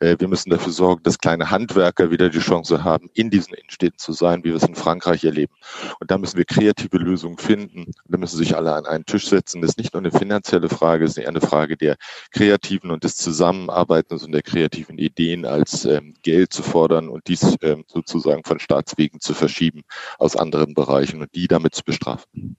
Äh, 0.00 0.16
wir 0.18 0.28
müssen 0.28 0.50
dafür 0.50 0.72
sorgen, 0.72 1.02
dass 1.02 1.18
kleine 1.18 1.50
Handwerker 1.50 2.10
wieder 2.10 2.28
die 2.28 2.38
Chance 2.38 2.84
haben, 2.84 3.08
in 3.14 3.30
diesen 3.30 3.54
Innenstädten 3.54 3.98
zu 3.98 4.12
sein, 4.12 4.44
wie 4.44 4.50
wir 4.50 4.56
es 4.56 4.62
in 4.64 4.74
Frankreich 4.74 5.24
erleben. 5.24 5.54
Und 6.00 6.10
da 6.10 6.18
müssen 6.18 6.38
wir 6.38 6.44
kreative 6.44 6.98
Lösungen 6.98 7.38
finden. 7.38 7.92
Da 8.06 8.18
müssen 8.18 8.36
sich 8.36 8.56
alle 8.56 8.74
an 8.74 8.86
einen 8.86 9.06
Tisch 9.06 9.28
setzen. 9.28 9.60
Das 9.60 9.70
ist 9.70 9.78
nicht 9.78 9.94
nur 9.94 10.00
eine 10.00 10.10
finanzielle 10.10 10.68
Frage, 10.68 11.04
es 11.04 11.12
ist 11.12 11.18
eher 11.18 11.28
eine 11.28 11.40
Frage 11.40 11.76
der 11.76 11.96
kreativen 12.30 12.90
und 12.90 13.04
des 13.04 13.16
Zusammenarbeitens 13.16 14.24
und 14.24 14.32
der 14.32 14.42
kreativen 14.42 14.98
Ideen 14.98 15.44
als 15.44 15.84
ähm, 15.84 16.14
Geld 16.22 16.52
zu 16.52 16.62
fordern 16.62 17.08
und 17.08 17.28
dies 17.28 17.56
ähm, 17.62 17.84
sozusagen 17.86 18.44
von 18.44 18.58
Staatswegen 18.58 19.20
zu 19.20 19.34
verschieben 19.34 19.82
aus 20.18 20.36
anderen 20.36 20.74
Bereichen 20.74 21.20
und 21.20 21.34
die 21.34 21.48
damit 21.48 21.74
zu 21.74 21.84
bestrafen. 21.84 22.56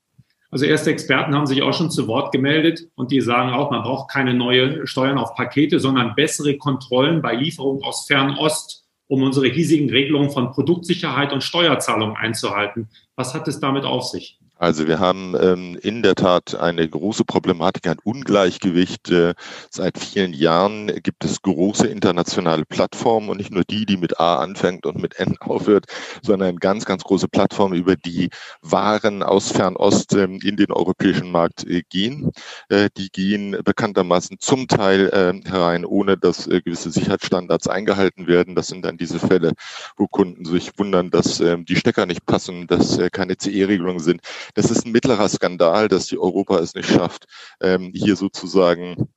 Also 0.53 0.65
erste 0.65 0.91
Experten 0.91 1.33
haben 1.33 1.47
sich 1.47 1.63
auch 1.63 1.73
schon 1.73 1.89
zu 1.89 2.05
Wort 2.05 2.31
gemeldet 2.31 2.87
und 2.93 3.09
die 3.09 3.21
sagen 3.21 3.49
auch, 3.49 3.71
man 3.71 3.81
braucht 3.81 4.11
keine 4.11 4.35
neue 4.35 4.85
Steuern 4.85 5.17
auf 5.17 5.33
Pakete, 5.33 5.79
sondern 5.79 6.13
bessere 6.13 6.57
Kontrollen 6.57 7.23
bei 7.23 7.33
Lieferungen 7.33 7.83
aus 7.83 8.05
Fernost, 8.05 8.85
um 9.07 9.23
unsere 9.23 9.47
hiesigen 9.47 9.89
Regelungen 9.89 10.29
von 10.29 10.51
Produktsicherheit 10.51 11.33
und 11.33 11.41
Steuerzahlung 11.41 12.15
einzuhalten. 12.15 12.87
Was 13.15 13.33
hat 13.33 13.47
es 13.47 13.59
damit 13.61 13.83
auf 13.83 14.03
sich? 14.03 14.37
Also 14.59 14.87
wir 14.87 14.99
haben 14.99 15.35
ähm, 15.41 15.77
in 15.81 16.03
der 16.03 16.15
Tat 16.15 16.55
eine 16.55 16.87
große 16.87 17.25
Problematik, 17.25 17.87
ein 17.87 17.97
Ungleichgewicht. 18.03 19.09
Äh, 19.09 19.33
seit 19.69 19.97
vielen 19.97 20.31
Jahren 20.31 20.87
gibt 21.01 21.25
es 21.25 21.41
große 21.41 21.87
internationale 21.87 22.63
Plattformen 22.63 23.29
und 23.29 23.37
nicht 23.37 23.51
nur 23.51 23.63
die, 23.63 23.85
die 23.85 23.97
mit 23.97 24.19
A 24.19 24.37
anfängt 24.37 24.85
und 24.85 25.01
mit 25.01 25.19
N 25.19 25.35
aufhört, 25.41 25.87
sondern 26.21 26.57
ganz, 26.57 26.85
ganz 26.85 27.03
große 27.03 27.27
Plattformen, 27.27 27.75
über 27.75 27.95
die 27.95 28.29
Waren 28.61 29.23
aus 29.23 29.51
Fernost 29.51 30.13
ähm, 30.13 30.39
in 30.43 30.55
den 30.55 30.71
europäischen 30.71 31.31
Markt 31.31 31.67
äh, 31.67 31.81
gehen. 31.89 32.31
Äh, 32.69 32.89
die 32.95 33.09
gehen 33.09 33.57
bekanntermaßen 33.65 34.37
zum 34.39 34.67
Teil 34.67 35.09
äh, 35.09 35.49
herein, 35.49 35.83
ohne 35.83 36.15
dass 36.15 36.47
äh, 36.47 36.61
gewisse 36.61 36.91
Sicherheitsstandards 36.91 37.67
eingehalten 37.67 38.27
werden. 38.27 38.55
Das 38.55 38.67
sind 38.67 38.85
dann 38.85 38.97
diese 38.97 39.19
Fälle, 39.19 39.53
wo 39.97 40.07
Kunden 40.07 40.45
sich 40.45 40.71
wundern, 40.77 41.09
dass 41.09 41.41
äh, 41.41 41.57
die 41.57 41.75
Stecker 41.75 42.05
nicht 42.05 42.25
passen, 42.25 42.67
dass 42.67 42.97
äh, 42.99 43.09
keine 43.09 43.35
CE-Regelungen 43.35 43.99
sind 43.99 44.21
das 44.53 44.71
ist 44.71 44.85
ein 44.85 44.91
mittlerer 44.91 45.29
Skandal, 45.29 45.87
dass 45.87 46.07
die 46.07 46.17
Europa 46.17 46.59
es 46.59 46.75
nicht 46.75 46.89
schafft, 46.89 47.25
ähm, 47.61 47.91
hier 47.93 48.15
sozusagen 48.15 49.09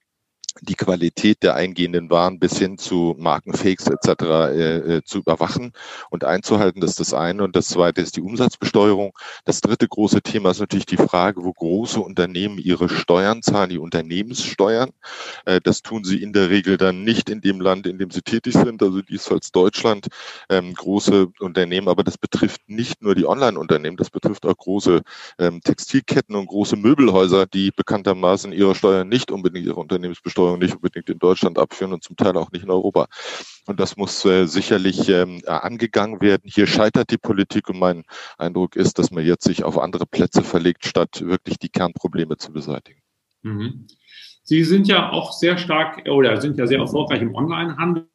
die 0.63 0.75
Qualität 0.75 1.43
der 1.43 1.55
eingehenden 1.55 2.11
Waren 2.11 2.39
bis 2.39 2.59
hin 2.59 2.79
zu 2.79 3.15
Markenfakes 3.19 3.87
etc. 3.89 4.23
Äh, 4.23 4.77
äh, 4.97 5.03
zu 5.05 5.19
überwachen 5.19 5.73
und 6.11 6.25
einzuhalten. 6.25 6.81
Das 6.81 6.91
ist 6.91 7.01
das 7.01 7.15
eine. 7.15 7.45
Und 7.45 7.57
das 7.57 7.69
zweite 7.69 8.01
ist 8.01 8.17
die 8.17 8.21
Umsatzbesteuerung. 8.21 9.13
Das 9.45 9.61
dritte 9.61 9.87
große 9.87 10.23
Thema 10.23 10.51
ist 10.51 10.61
natürlich 10.61 10.87
die 10.87 10.97
Frage, 10.97 11.45
wo 11.45 11.53
große 11.53 12.01
Unternehmen 12.01 12.59
ihre 12.59 12.89
Steuern 12.89 13.43
zahlen, 13.43 13.71
die 13.71 13.79
Unternehmenssteuern. 13.79 14.91
Äh, 15.45 15.61
das 15.61 15.83
tun 15.83 16.05
sie 16.05 16.23
in 16.23 16.33
der 16.33 16.51
Regel 16.51 16.77
dann 16.77 17.05
nicht 17.05 17.29
in 17.29 17.41
dem 17.41 17.61
Land, 17.61 17.87
in 17.87 17.99
dem 17.99 18.11
sie 18.11 18.23
tätig 18.23 18.55
sind. 18.55 18.83
Also 18.83 19.03
dies 19.03 19.31
als 19.31 19.53
Deutschland 19.53 20.09
ähm, 20.49 20.75
große 20.75 21.29
Unternehmen. 21.41 21.89
Aber 21.89 22.03
das 22.05 22.19
betrifft 22.19 22.63
nicht 22.67 23.03
nur 23.03 23.15
die 23.15 23.27
Online-Unternehmen, 23.27 23.97
das 23.97 24.11
betrifft 24.11 24.47
auch 24.47 24.57
große 24.57 25.03
ähm, 25.39 25.61
Textilketten 25.61 26.35
und 26.35 26.47
große 26.47 26.77
Möbelhäuser, 26.77 27.47
die 27.47 27.71
bekanntermaßen 27.71 28.53
ihre 28.53 28.75
Steuern 28.75 29.09
nicht 29.09 29.31
unbedingt 29.31 29.67
ihre 29.67 29.81
Unternehmensbesteuerung 29.81 30.46
Steuerung 30.47 30.59
nicht 30.59 30.75
unbedingt 30.75 31.09
in 31.09 31.19
Deutschland 31.19 31.59
abführen 31.59 31.93
und 31.93 32.03
zum 32.03 32.17
Teil 32.17 32.37
auch 32.37 32.53
nicht 32.53 32.65
in 32.65 32.71
Europa. 32.71 33.07
Und 33.67 33.81
das 33.81 33.97
muss 33.97 34.25
äh, 34.25 34.47
sicherlich 34.47 35.09
ähm, 35.09 35.43
angegangen 35.47 36.21
werden. 36.21 36.43
Hier 36.45 36.67
scheitert 36.67 37.11
die 37.11 37.19
Politik 37.19 37.69
und 37.69 37.79
mein 37.79 38.05
Eindruck 38.39 38.77
ist, 38.77 38.99
dass 38.99 39.11
man 39.11 39.25
jetzt 39.25 39.45
sich 39.45 39.65
auf 39.65 39.79
andere 39.79 40.07
Plätze 40.07 40.43
verlegt, 40.43 40.87
statt 40.87 41.23
wirklich 41.25 41.59
die 41.59 41.69
Kernprobleme 41.69 42.37
zu 42.37 42.53
beseitigen. 42.53 43.01
Mhm. 43.43 43.87
Sie 44.43 44.63
sind 44.63 44.87
ja 44.87 45.11
auch 45.11 45.33
sehr 45.33 45.59
stark 45.59 46.09
oder 46.09 46.41
sind 46.41 46.57
ja 46.57 46.67
sehr 46.67 46.79
erfolgreich 46.79 47.21
im 47.21 47.35
Onlinehandel. 47.35 48.09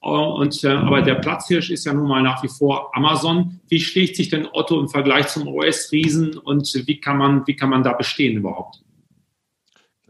Und, 0.00 0.64
äh, 0.64 0.68
aber 0.68 1.02
der 1.02 1.16
Platzhirsch 1.16 1.70
ist 1.70 1.84
ja 1.84 1.92
nun 1.92 2.08
mal 2.08 2.22
nach 2.22 2.42
wie 2.42 2.48
vor 2.48 2.96
Amazon. 2.96 3.60
Wie 3.68 3.78
schlägt 3.78 4.16
sich 4.16 4.30
denn 4.30 4.48
Otto 4.52 4.80
im 4.80 4.88
Vergleich 4.88 5.28
zum 5.28 5.46
OS-Riesen 5.46 6.38
und 6.38 6.82
wie 6.86 6.98
kann 6.98 7.18
man, 7.18 7.46
wie 7.46 7.54
kann 7.54 7.68
man 7.68 7.82
da 7.82 7.92
bestehen 7.92 8.38
überhaupt? 8.38 8.80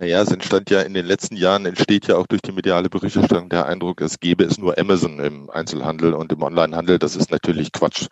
Naja, 0.00 0.23
es 0.23 0.30
entstand 0.33 0.71
ja 0.71 0.80
in 0.80 0.95
den 0.95 1.04
letzten 1.04 1.37
Jahren, 1.37 1.66
entsteht 1.66 2.07
ja 2.07 2.16
auch 2.16 2.26
durch 2.26 2.40
die 2.40 2.52
mediale 2.52 2.88
Berichterstattung 2.88 3.50
der 3.50 3.66
Eindruck, 3.66 4.00
es 4.00 4.19
gäbe 4.19 4.45
es 4.45 4.57
nur 4.57 4.78
Amazon 4.78 5.21
im 5.21 5.50
Einzelhandel 5.50 6.14
und 6.14 6.33
im 6.33 6.42
Onlinehandel. 6.42 6.99
Das 6.99 7.16
ist 7.16 7.30
natürlich 7.30 7.71
Quatsch. 7.71 8.07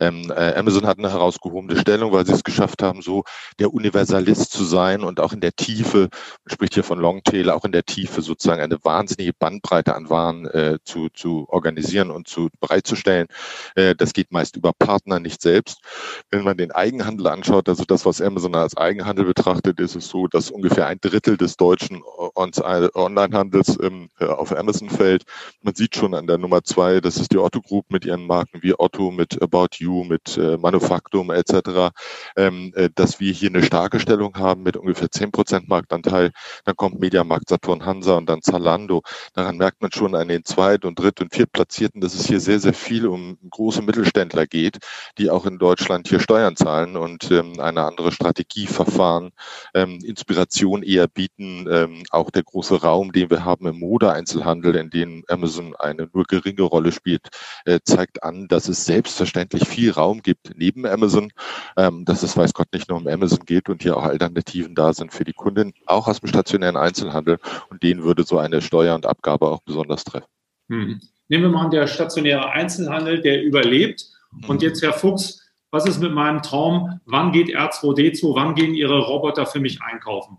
Ähm, 0.00 0.32
äh, 0.34 0.54
Amazon 0.54 0.86
hat 0.86 0.98
eine 0.98 1.12
herausgehobene 1.12 1.78
Stellung, 1.78 2.12
weil 2.12 2.24
sie 2.24 2.32
es 2.32 2.44
geschafft 2.44 2.82
haben, 2.82 3.02
so 3.02 3.24
der 3.58 3.74
Universalist 3.74 4.52
zu 4.52 4.64
sein 4.64 5.04
und 5.04 5.20
auch 5.20 5.34
in 5.34 5.42
der 5.42 5.52
Tiefe, 5.52 6.08
man 6.46 6.54
spricht 6.54 6.72
hier 6.72 6.82
von 6.82 6.98
Longtail, 6.98 7.50
auch 7.50 7.66
in 7.66 7.72
der 7.72 7.84
Tiefe 7.84 8.22
sozusagen 8.22 8.62
eine 8.62 8.82
wahnsinnige 8.82 9.34
Bandbreite 9.34 9.94
an 9.94 10.08
Waren 10.08 10.46
äh, 10.46 10.78
zu, 10.86 11.10
zu 11.10 11.44
organisieren 11.50 12.10
und 12.10 12.26
zu 12.26 12.48
bereitzustellen. 12.58 13.26
Äh, 13.74 13.94
das 13.94 14.14
geht 14.14 14.32
meist 14.32 14.56
über 14.56 14.72
Partner, 14.72 15.20
nicht 15.20 15.42
selbst. 15.42 15.82
Wenn 16.30 16.42
man 16.42 16.56
den 16.56 16.72
Eigenhandel 16.72 17.26
anschaut, 17.26 17.68
also 17.68 17.84
das, 17.84 18.06
was 18.06 18.22
Amazon 18.22 18.54
als 18.54 18.78
Eigenhandel 18.78 19.26
betrachtet, 19.26 19.78
ist 19.78 19.94
es 19.94 20.08
so, 20.08 20.26
dass 20.26 20.50
ungefähr 20.50 20.86
ein 20.86 21.00
Drittel 21.02 21.33
Drittel 21.34 21.36
des 21.36 21.56
deutschen 21.56 22.02
Onlinehandels 22.34 23.78
äh, 23.78 24.24
auf 24.24 24.56
Amazon 24.56 24.90
fällt. 24.90 25.24
Man 25.62 25.74
sieht 25.74 25.96
schon 25.96 26.14
an 26.14 26.26
der 26.26 26.38
Nummer 26.38 26.62
zwei, 26.62 27.00
das 27.00 27.16
ist 27.16 27.32
die 27.32 27.38
Otto 27.38 27.60
Group 27.60 27.86
mit 27.90 28.04
ihren 28.04 28.26
Marken 28.26 28.62
wie 28.62 28.74
Otto, 28.78 29.10
mit 29.10 29.40
About 29.42 29.76
You, 29.78 30.04
mit 30.04 30.36
äh, 30.36 30.56
Manufaktum 30.56 31.30
etc., 31.30 31.92
ähm, 32.36 32.72
äh, 32.74 32.90
dass 32.94 33.20
wir 33.20 33.32
hier 33.32 33.50
eine 33.50 33.62
starke 33.62 34.00
Stellung 34.00 34.36
haben 34.38 34.62
mit 34.62 34.76
ungefähr 34.76 35.10
zehn 35.10 35.32
Prozent 35.32 35.68
Marktanteil. 35.68 36.32
Dann 36.64 36.76
kommt 36.76 37.00
Mediamarkt, 37.00 37.48
Saturn, 37.48 37.84
Hansa 37.84 38.16
und 38.16 38.26
dann 38.26 38.42
Zalando. 38.42 39.02
Daran 39.34 39.56
merkt 39.56 39.82
man 39.82 39.92
schon 39.92 40.14
an 40.14 40.28
den 40.28 40.44
Zweit- 40.44 40.84
und 40.84 40.98
Dritt- 40.98 41.20
und 41.20 41.34
Viertplatzierten, 41.34 42.00
dass 42.00 42.14
es 42.14 42.26
hier 42.26 42.40
sehr, 42.40 42.60
sehr 42.60 42.74
viel 42.74 43.06
um 43.06 43.38
große 43.48 43.82
Mittelständler 43.82 44.46
geht, 44.46 44.78
die 45.18 45.30
auch 45.30 45.46
in 45.46 45.58
Deutschland 45.58 46.08
hier 46.08 46.20
Steuern 46.20 46.56
zahlen 46.56 46.96
und 46.96 47.30
ähm, 47.30 47.58
eine 47.60 47.82
andere 47.84 48.12
Strategie 48.12 48.66
verfahren, 48.66 49.32
ähm, 49.74 49.98
Inspiration 50.04 50.82
eher 50.82 51.08
bieten. 51.24 51.66
Ähm, 51.70 52.02
auch 52.10 52.30
der 52.30 52.42
große 52.42 52.82
Raum, 52.82 53.12
den 53.12 53.30
wir 53.30 53.44
haben 53.44 53.66
im 53.66 53.78
Mode-Einzelhandel, 53.78 54.76
in 54.76 54.90
dem 54.90 55.24
Amazon 55.28 55.74
eine 55.76 56.08
nur 56.12 56.24
geringe 56.24 56.62
Rolle 56.62 56.92
spielt, 56.92 57.28
äh, 57.64 57.80
zeigt 57.84 58.22
an, 58.22 58.48
dass 58.48 58.68
es 58.68 58.84
selbstverständlich 58.84 59.66
viel 59.66 59.90
Raum 59.90 60.22
gibt 60.22 60.52
neben 60.56 60.86
Amazon, 60.86 61.30
ähm, 61.76 62.04
dass 62.04 62.22
es 62.22 62.36
weiß 62.36 62.52
Gott 62.52 62.68
nicht 62.72 62.88
nur 62.88 62.98
um 62.98 63.06
Amazon 63.06 63.44
geht 63.44 63.68
und 63.68 63.82
hier 63.82 63.96
auch 63.96 64.04
Alternativen 64.04 64.74
da 64.74 64.92
sind 64.92 65.12
für 65.12 65.24
die 65.24 65.32
Kunden, 65.32 65.72
auch 65.86 66.08
aus 66.08 66.20
dem 66.20 66.28
stationären 66.28 66.76
Einzelhandel. 66.76 67.38
Und 67.70 67.82
den 67.82 68.02
würde 68.02 68.24
so 68.24 68.38
eine 68.38 68.60
Steuer 68.60 68.94
und 68.94 69.06
Abgabe 69.06 69.48
auch 69.48 69.60
besonders 69.64 70.04
treffen. 70.04 70.28
Hm. 70.68 71.00
Nehmen 71.28 71.44
wir 71.44 71.50
mal 71.50 71.64
an, 71.64 71.70
der 71.70 71.86
stationäre 71.86 72.50
Einzelhandel, 72.50 73.20
der 73.20 73.42
überlebt. 73.42 74.04
Und 74.46 74.62
jetzt, 74.62 74.82
Herr 74.82 74.92
Fuchs, 74.92 75.40
was 75.70 75.86
ist 75.86 76.00
mit 76.00 76.12
meinem 76.12 76.42
Traum? 76.42 77.00
Wann 77.06 77.32
geht 77.32 77.48
R2D2? 77.48 78.34
Wann 78.34 78.54
gehen 78.54 78.74
Ihre 78.74 78.98
Roboter 78.98 79.46
für 79.46 79.60
mich 79.60 79.80
einkaufen? 79.82 80.38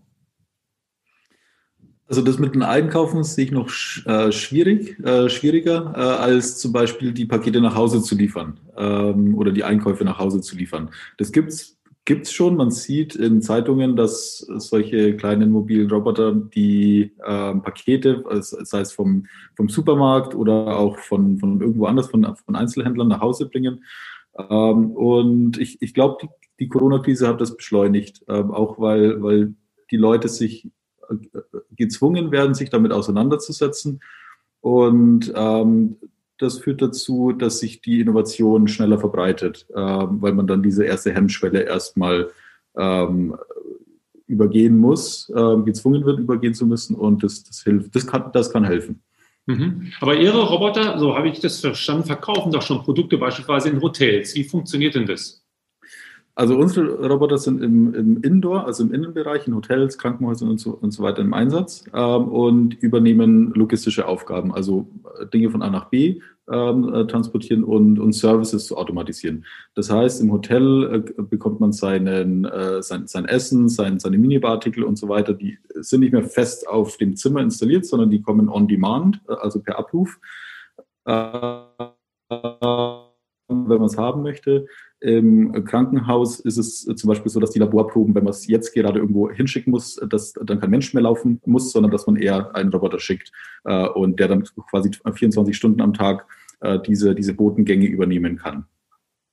Also 2.07 2.21
das 2.21 2.37
mit 2.37 2.53
den 2.53 2.61
Einkaufen 2.61 3.23
sehe 3.23 3.45
ich 3.45 3.51
noch 3.51 3.67
äh, 4.05 4.31
schwierig, 4.31 4.99
äh, 4.99 5.27
schwieriger, 5.27 5.93
äh, 5.95 5.99
als 5.99 6.59
zum 6.59 6.71
Beispiel 6.71 7.13
die 7.13 7.25
Pakete 7.25 7.61
nach 7.61 7.75
Hause 7.75 8.01
zu 8.01 8.15
liefern 8.15 8.59
ähm, 8.77 9.35
oder 9.35 9.51
die 9.51 9.63
Einkäufe 9.63 10.05
nach 10.05 10.19
Hause 10.19 10.41
zu 10.41 10.55
liefern. 10.55 10.91
Das 11.17 11.31
gibt's 11.31 11.75
gibt's 12.05 12.31
schon. 12.31 12.55
Man 12.55 12.71
sieht 12.71 13.15
in 13.15 13.41
Zeitungen, 13.41 13.95
dass 13.95 14.37
solche 14.37 15.17
kleinen 15.17 15.51
mobilen 15.51 15.89
Roboter 15.89 16.33
die 16.33 17.11
ähm, 17.25 17.63
Pakete, 17.63 18.23
sei 18.41 18.81
es 18.81 18.93
vom, 18.93 19.25
vom 19.55 19.69
Supermarkt 19.69 20.35
oder 20.35 20.77
auch 20.77 20.99
von, 20.99 21.39
von 21.39 21.59
irgendwo 21.59 21.87
anders, 21.87 22.07
von, 22.07 22.35
von 22.35 22.55
Einzelhändlern 22.55 23.07
nach 23.07 23.21
Hause 23.21 23.49
bringen. 23.49 23.83
Ähm, 24.37 24.91
und 24.91 25.57
ich, 25.57 25.81
ich 25.81 25.93
glaube, 25.93 26.17
die, 26.21 26.29
die 26.59 26.69
Corona-Krise 26.69 27.27
hat 27.27 27.41
das 27.41 27.57
beschleunigt, 27.57 28.23
ähm, 28.27 28.51
auch 28.51 28.79
weil, 28.79 29.21
weil 29.21 29.55
die 29.91 29.97
Leute 29.97 30.29
sich 30.29 30.69
gezwungen 31.75 32.31
werden, 32.31 32.53
sich 32.53 32.69
damit 32.69 32.91
auseinanderzusetzen. 32.91 34.01
Und 34.61 35.31
ähm, 35.35 35.97
das 36.37 36.59
führt 36.59 36.81
dazu, 36.81 37.31
dass 37.31 37.59
sich 37.59 37.81
die 37.81 38.01
Innovation 38.01 38.67
schneller 38.67 38.99
verbreitet, 38.99 39.67
ähm, 39.75 40.21
weil 40.21 40.33
man 40.33 40.47
dann 40.47 40.63
diese 40.63 40.83
erste 40.83 41.13
Hemmschwelle 41.13 41.61
erstmal 41.61 42.29
ähm, 42.77 43.35
übergehen 44.27 44.77
muss, 44.77 45.29
äh, 45.29 45.57
gezwungen 45.63 46.03
wird, 46.05 46.19
übergehen 46.19 46.53
zu 46.53 46.65
müssen 46.65 46.95
und 46.95 47.23
das, 47.23 47.43
das 47.43 47.61
hilft, 47.61 47.95
das 47.95 48.07
kann, 48.07 48.31
das 48.33 48.51
kann 48.51 48.65
helfen. 48.65 49.01
Mhm. 49.45 49.91
Aber 50.01 50.15
Ihre 50.15 50.41
Roboter, 50.41 50.97
so 50.97 51.15
habe 51.15 51.29
ich 51.29 51.39
das 51.39 51.59
verstanden, 51.59 52.05
verkaufen 52.05 52.51
doch 52.51 52.63
schon 52.63 52.81
Produkte 52.83 53.17
beispielsweise 53.17 53.69
in 53.69 53.81
Hotels. 53.81 54.33
Wie 54.35 54.43
funktioniert 54.43 54.95
denn 54.95 55.05
das? 55.05 55.44
Also 56.37 56.57
unsere 56.57 57.07
Roboter 57.07 57.37
sind 57.37 57.63
im, 57.63 57.93
im 57.93 58.21
Indoor, 58.21 58.65
also 58.65 58.83
im 58.83 58.93
Innenbereich, 58.93 59.47
in 59.47 59.55
Hotels, 59.55 59.97
Krankenhäusern 59.97 60.49
und 60.49 60.59
so, 60.59 60.71
und 60.71 60.91
so 60.91 61.01
weiter 61.01 61.21
im 61.21 61.33
Einsatz 61.33 61.85
ähm, 61.93 62.27
und 62.27 62.73
übernehmen 62.73 63.53
logistische 63.53 64.05
Aufgaben, 64.05 64.53
also 64.53 64.85
äh, 65.17 65.27
Dinge 65.27 65.49
von 65.49 65.61
A 65.61 65.69
nach 65.69 65.85
B 65.85 66.19
ähm, 66.51 66.93
äh, 66.93 67.07
transportieren 67.07 67.63
und, 67.63 67.99
und 67.99 68.11
Services 68.11 68.65
zu 68.65 68.75
automatisieren. 68.75 69.45
Das 69.75 69.89
heißt, 69.89 70.21
im 70.21 70.33
Hotel 70.33 71.05
äh, 71.17 71.21
bekommt 71.21 71.61
man 71.61 71.71
seinen, 71.71 72.43
äh, 72.43 72.83
sein, 72.83 73.07
sein 73.07 73.23
Essen, 73.23 73.69
sein, 73.69 73.99
seine 73.99 74.17
Minibarartikel 74.17 74.83
und 74.83 74.97
so 74.97 75.07
weiter. 75.07 75.33
Die 75.33 75.57
sind 75.75 76.01
nicht 76.01 76.11
mehr 76.11 76.23
fest 76.23 76.67
auf 76.67 76.97
dem 76.97 77.15
Zimmer 77.15 77.39
installiert, 77.39 77.85
sondern 77.85 78.09
die 78.09 78.21
kommen 78.21 78.49
on 78.49 78.67
demand, 78.67 79.21
äh, 79.29 79.35
also 79.35 79.61
per 79.61 79.79
Abruf. 79.79 80.19
Äh, 81.05 81.61
wenn 83.47 83.77
man 83.77 83.85
es 83.85 83.97
haben 83.97 84.21
möchte. 84.21 84.67
Im 85.05 85.65
Krankenhaus 85.65 86.39
ist 86.39 86.57
es 86.57 86.83
zum 86.83 87.07
Beispiel 87.07 87.29
so, 87.29 87.39
dass 87.39 87.51
die 87.51 87.59
Laborproben, 87.59 88.15
wenn 88.15 88.23
man 88.23 88.31
es 88.31 88.47
jetzt 88.47 88.73
gerade 88.73 88.97
irgendwo 88.97 89.29
hinschicken 89.29 89.69
muss, 89.69 89.97
dass 90.09 90.33
dann 90.33 90.59
kein 90.59 90.71
Mensch 90.71 90.95
mehr 90.95 91.03
laufen 91.03 91.39
muss, 91.45 91.71
sondern 91.71 91.91
dass 91.91 92.07
man 92.07 92.15
eher 92.15 92.55
einen 92.55 92.71
Roboter 92.71 92.97
schickt 92.97 93.31
äh, 93.65 93.87
und 93.89 94.19
der 94.19 94.29
dann 94.29 94.43
quasi 94.67 94.89
24 94.89 95.55
Stunden 95.55 95.81
am 95.81 95.93
Tag 95.93 96.25
äh, 96.61 96.79
diese, 96.79 97.13
diese 97.13 97.35
Botengänge 97.35 97.85
übernehmen 97.85 98.37
kann. 98.37 98.65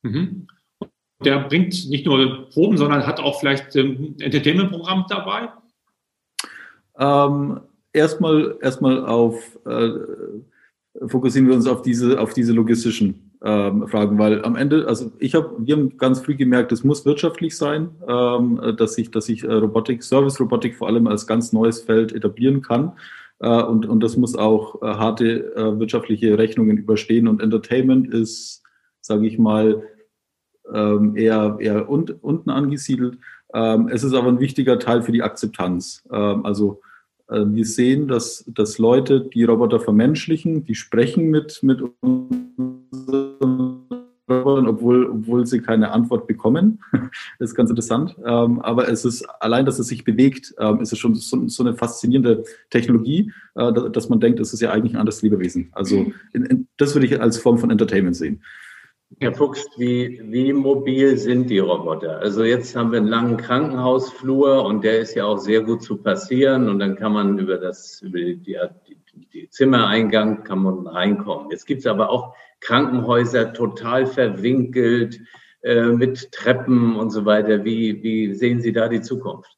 Mhm. 0.03 0.47
Der 1.25 1.39
bringt 1.49 1.89
nicht 1.89 2.05
nur 2.05 2.51
Proben, 2.51 2.77
sondern 2.77 3.07
hat 3.07 3.19
auch 3.19 3.41
vielleicht 3.41 3.75
ein 3.75 3.87
ähm, 3.87 4.17
Entertainment-Programm 4.21 5.07
dabei? 5.09 5.49
Ähm, 6.99 7.61
erstmal, 7.95 8.59
erstmal 8.61 9.07
auf, 9.07 9.59
äh, 9.65 9.89
fokussieren 11.07 11.49
wir 11.49 11.55
uns 11.55 11.67
auf 11.67 11.81
diese, 11.81 12.21
auf 12.21 12.35
diese 12.35 12.53
logistischen 12.53 13.32
ähm, 13.45 13.89
Fragen, 13.89 14.19
weil 14.19 14.45
am 14.45 14.57
Ende, 14.57 14.87
also 14.87 15.11
ich 15.19 15.35
habe, 15.35 15.55
wir 15.59 15.77
haben 15.77 15.99
ganz 15.99 16.21
früh 16.21 16.37
gemerkt, 16.37 16.71
es 16.71 16.85
muss 16.85 17.05
wirtschaftlich 17.05 17.57
sein, 17.57 17.91
ähm, 18.07 18.75
dass 18.77 18.95
sich, 18.95 19.11
dass 19.11 19.27
sich 19.27 19.43
äh, 19.43 19.53
Robotik, 19.53 20.03
Service 20.03 20.41
Robotik 20.41 20.77
vor 20.77 20.89
allem 20.89 21.07
als 21.07 21.27
ganz 21.27 21.53
neues 21.53 21.81
Feld 21.81 22.13
etablieren 22.13 22.63
kann. 22.63 22.93
Äh, 23.41 23.63
und, 23.63 23.87
und 23.87 24.01
das 24.03 24.17
muss 24.17 24.37
auch 24.37 24.81
äh, 24.83 24.87
harte 24.87 25.55
äh, 25.57 25.79
wirtschaftliche 25.79 26.39
Rechnungen 26.39 26.79
überstehen. 26.79 27.27
Und 27.27 27.43
Entertainment 27.43 28.13
ist, 28.13 28.63
sage 29.01 29.27
ich 29.27 29.39
mal, 29.39 29.83
ähm, 30.73 31.17
eher, 31.17 31.57
eher 31.59 31.91
un, 31.91 32.05
unten 32.21 32.51
angesiedelt. 32.51 33.19
Ähm, 33.53 33.89
es 33.89 34.05
ist 34.05 34.15
aber 34.15 34.29
ein 34.29 34.41
wichtiger 34.41 34.79
Teil 34.79 35.03
für 35.03 35.13
die 35.13 35.23
Akzeptanz. 35.23 36.05
Ähm, 36.13 36.47
also 36.47 36.81
äh, 37.29 37.43
wir 37.45 37.65
sehen, 37.65 38.07
dass, 38.07 38.45
dass 38.47 38.79
Leute, 38.79 39.21
die 39.21 39.43
Roboter 39.43 39.81
vermenschlichen, 39.81 40.65
die 40.65 40.77
sprechen 40.77 41.29
mit, 41.29 41.61
mit 41.63 41.83
Robotern, 41.83 42.82
obwohl, 44.29 45.07
obwohl 45.07 45.47
sie 45.47 45.61
keine 45.61 45.91
Antwort 45.91 46.27
bekommen. 46.27 46.81
Das 47.39 47.51
ist 47.51 47.57
ganz 47.57 47.71
interessant. 47.71 48.17
Ähm, 48.25 48.61
aber 48.61 48.89
es 48.89 49.05
ist 49.05 49.25
allein, 49.41 49.67
dass 49.67 49.79
es 49.79 49.89
sich 49.89 50.05
bewegt, 50.05 50.55
ähm, 50.59 50.81
ist 50.81 50.93
es 50.93 50.99
schon 50.99 51.15
so, 51.15 51.49
so 51.49 51.63
eine 51.63 51.75
faszinierende 51.75 52.45
Technologie, 52.71 53.33
äh, 53.55 53.73
dass 53.91 54.09
man 54.09 54.21
denkt, 54.21 54.41
es 54.41 54.53
ist 54.53 54.61
ja 54.61 54.71
eigentlich 54.71 54.95
ein 54.95 55.01
anderes 55.01 55.23
Lebewesen. 55.23 55.69
Also 55.73 56.13
in, 56.33 56.45
in, 56.47 56.69
das 56.77 56.95
würde 56.95 57.07
ich 57.07 57.21
als 57.21 57.39
Form 57.39 57.59
von 57.59 57.71
Entertainment 57.71 58.17
sehen. 58.17 58.43
Herr 59.21 59.35
Fuchs, 59.35 59.67
wie, 59.77 60.23
wie 60.25 60.53
mobil 60.53 61.19
sind 61.19 61.51
die 61.51 61.59
Roboter? 61.59 62.19
Also 62.19 62.45
jetzt 62.45 62.75
haben 62.75 62.93
wir 62.93 62.99
einen 62.99 63.09
langen 63.09 63.37
Krankenhausflur 63.37 64.65
und 64.65 64.85
der 64.85 65.01
ist 65.01 65.15
ja 65.15 65.25
auch 65.27 65.39
sehr 65.39 65.63
gut 65.63 65.83
zu 65.83 65.99
passieren 65.99 66.69
und 66.69 66.79
dann 66.79 66.97
kann 66.97 67.13
man 67.13 67.39
über 67.39 67.59
das, 67.59 68.01
über 68.01 68.19
die, 68.19 68.37
die, 68.37 68.57
die 69.35 69.51
Zimmereingang 69.51 70.45
kann 70.45 70.63
man 70.63 70.87
reinkommen. 70.87 71.51
Jetzt 71.51 71.67
gibt 71.67 71.81
es 71.81 71.87
aber 71.87 72.09
auch 72.11 72.35
Krankenhäuser 72.63 73.53
total 73.53 74.07
verwinkelt 74.07 75.21
äh, 75.63 75.87
mit 75.87 76.33
Treppen 76.33 76.97
und 76.97 77.11
so 77.11 77.25
weiter. 77.25 77.65
Wie, 77.65 78.03
wie 78.03 78.35
sehen 78.35 78.61
Sie 78.61 78.73
da 78.73 78.89
die 78.89 79.03
Zukunft? 79.03 79.57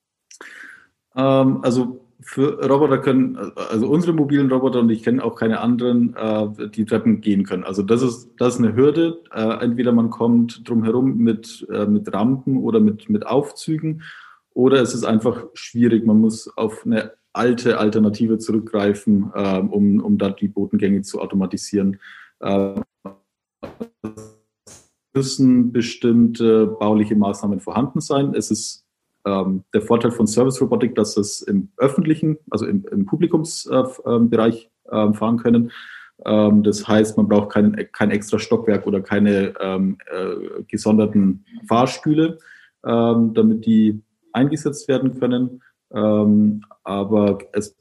Ähm, 1.16 1.60
also 1.62 2.00
für 2.20 2.66
Roboter 2.66 2.98
können, 2.98 3.36
also 3.70 3.88
unsere 3.88 4.14
mobilen 4.14 4.50
Roboter 4.50 4.80
und 4.80 4.90
ich 4.90 5.02
kenne 5.02 5.22
auch 5.22 5.36
keine 5.36 5.60
anderen, 5.60 6.14
äh, 6.16 6.68
die 6.70 6.86
Treppen 6.86 7.20
gehen 7.20 7.44
können. 7.44 7.64
Also 7.64 7.82
das 7.82 8.02
ist, 8.02 8.30
das 8.38 8.54
ist 8.54 8.60
eine 8.60 8.74
Hürde. 8.74 9.22
Äh, 9.32 9.62
entweder 9.62 9.92
man 9.92 10.10
kommt 10.10 10.68
drumherum 10.68 11.18
mit, 11.18 11.66
äh, 11.70 11.86
mit 11.86 12.12
Rampen 12.12 12.56
oder 12.56 12.80
mit, 12.80 13.10
mit 13.10 13.26
Aufzügen 13.26 14.02
oder 14.54 14.80
es 14.80 14.94
ist 14.94 15.04
einfach 15.04 15.44
schwierig. 15.52 16.06
Man 16.06 16.20
muss 16.20 16.50
auf 16.56 16.86
eine 16.86 17.12
alte 17.34 17.78
Alternative 17.78 18.38
zurückgreifen, 18.38 19.32
äh, 19.34 19.58
um, 19.58 20.00
um 20.00 20.16
da 20.16 20.30
die 20.30 20.48
Botengänge 20.48 21.02
zu 21.02 21.20
automatisieren. 21.20 21.98
Äh, 22.44 22.80
müssen 25.14 25.72
bestimmte 25.72 26.66
bauliche 26.66 27.16
Maßnahmen 27.16 27.60
vorhanden 27.60 28.00
sein. 28.00 28.34
Es 28.34 28.50
ist 28.50 28.84
ähm, 29.24 29.64
der 29.72 29.80
Vorteil 29.80 30.10
von 30.10 30.26
Service 30.26 30.60
Robotik, 30.60 30.94
dass 30.94 31.16
es 31.16 31.40
im 31.40 31.70
öffentlichen, 31.76 32.36
also 32.50 32.66
im, 32.66 32.84
im 32.90 33.06
Publikumsbereich 33.06 34.70
äh, 34.90 35.08
äh, 35.08 35.14
fahren 35.14 35.38
können. 35.38 35.70
Ähm, 36.26 36.62
das 36.62 36.86
heißt, 36.86 37.16
man 37.16 37.28
braucht 37.28 37.52
kein, 37.52 37.88
kein 37.92 38.10
extra 38.10 38.38
Stockwerk 38.38 38.86
oder 38.86 39.00
keine 39.00 39.54
ähm, 39.60 39.98
äh, 40.12 40.62
gesonderten 40.68 41.44
Fahrstühle, 41.66 42.38
ähm, 42.84 43.34
damit 43.34 43.64
die 43.66 44.02
eingesetzt 44.32 44.88
werden 44.88 45.18
können. 45.18 45.62
Ähm, 45.92 46.62
aber 46.82 47.38
es 47.52 47.76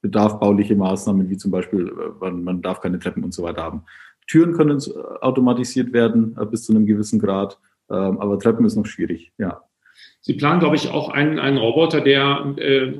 bedarf 0.00 0.38
bauliche 0.38 0.76
Maßnahmen, 0.76 1.28
wie 1.28 1.36
zum 1.36 1.50
Beispiel, 1.50 1.88
äh, 1.88 2.12
man, 2.20 2.44
man 2.44 2.62
darf 2.62 2.80
keine 2.80 2.98
Treppen 2.98 3.24
und 3.24 3.34
so 3.34 3.42
weiter 3.42 3.62
haben. 3.62 3.82
Türen 4.28 4.52
können 4.52 4.80
automatisiert 5.20 5.92
werden 5.92 6.36
äh, 6.40 6.46
bis 6.46 6.64
zu 6.64 6.72
einem 6.72 6.86
gewissen 6.86 7.18
Grad, 7.18 7.58
ähm, 7.90 8.20
aber 8.20 8.38
Treppen 8.38 8.64
ist 8.64 8.76
noch 8.76 8.86
schwierig, 8.86 9.32
ja. 9.38 9.62
Sie 10.20 10.34
planen, 10.34 10.60
glaube 10.60 10.76
ich, 10.76 10.90
auch 10.90 11.08
einen, 11.08 11.38
einen 11.38 11.56
Roboter, 11.58 12.00
der 12.00 12.54
äh, 12.56 12.92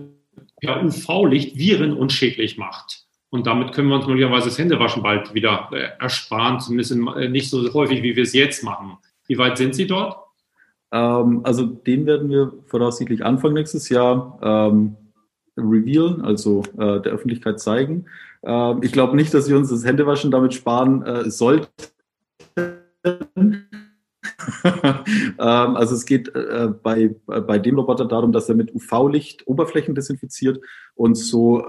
per 0.60 0.84
UV-Licht 0.84 1.56
Viren 1.56 1.92
unschädlich 1.92 2.58
macht. 2.58 3.04
Und 3.30 3.46
damit 3.46 3.72
können 3.72 3.88
wir 3.88 3.96
uns 3.96 4.06
möglicherweise 4.06 4.46
das 4.46 4.58
Händewaschen 4.58 5.02
bald 5.02 5.34
wieder 5.34 5.68
äh, 5.72 5.90
ersparen, 6.00 6.60
zumindest 6.60 6.92
in, 6.92 7.06
äh, 7.08 7.28
nicht 7.28 7.50
so 7.50 7.72
häufig, 7.74 8.02
wie 8.02 8.16
wir 8.16 8.22
es 8.22 8.32
jetzt 8.32 8.64
machen. 8.64 8.96
Wie 9.26 9.36
weit 9.36 9.58
sind 9.58 9.74
Sie 9.74 9.86
dort? 9.86 10.16
Ähm, 10.90 11.42
also 11.44 11.66
den 11.66 12.06
werden 12.06 12.30
wir 12.30 12.52
voraussichtlich 12.66 13.24
Anfang 13.24 13.52
nächstes 13.52 13.90
Jahr 13.90 14.38
ähm, 14.42 14.96
revealen, 15.59 16.23
also 16.23 16.62
äh, 16.79 17.01
der 17.01 17.12
Öffentlichkeit 17.12 17.61
zeigen. 17.61 18.07
Ähm, 18.42 18.81
ich 18.83 18.92
glaube 18.92 19.16
nicht, 19.16 19.35
dass 19.35 19.49
wir 19.49 19.57
uns 19.57 19.71
das 19.71 19.85
Händewaschen 19.85 20.31
damit 20.31 20.55
sparen 20.55 21.03
äh, 21.03 21.31
sollten. 21.31 21.68
ähm, 24.64 25.37
also 25.38 25.94
es 25.94 26.07
geht 26.07 26.35
äh, 26.35 26.68
bei, 26.83 27.14
bei 27.27 27.59
dem 27.59 27.77
Roboter 27.77 28.05
darum, 28.05 28.33
dass 28.33 28.49
er 28.49 28.55
mit 28.55 28.75
UV-Licht 28.75 29.47
Oberflächen 29.47 29.94
desinfiziert 29.94 30.61
und 30.94 31.16
so 31.16 31.61
äh, 31.61 31.64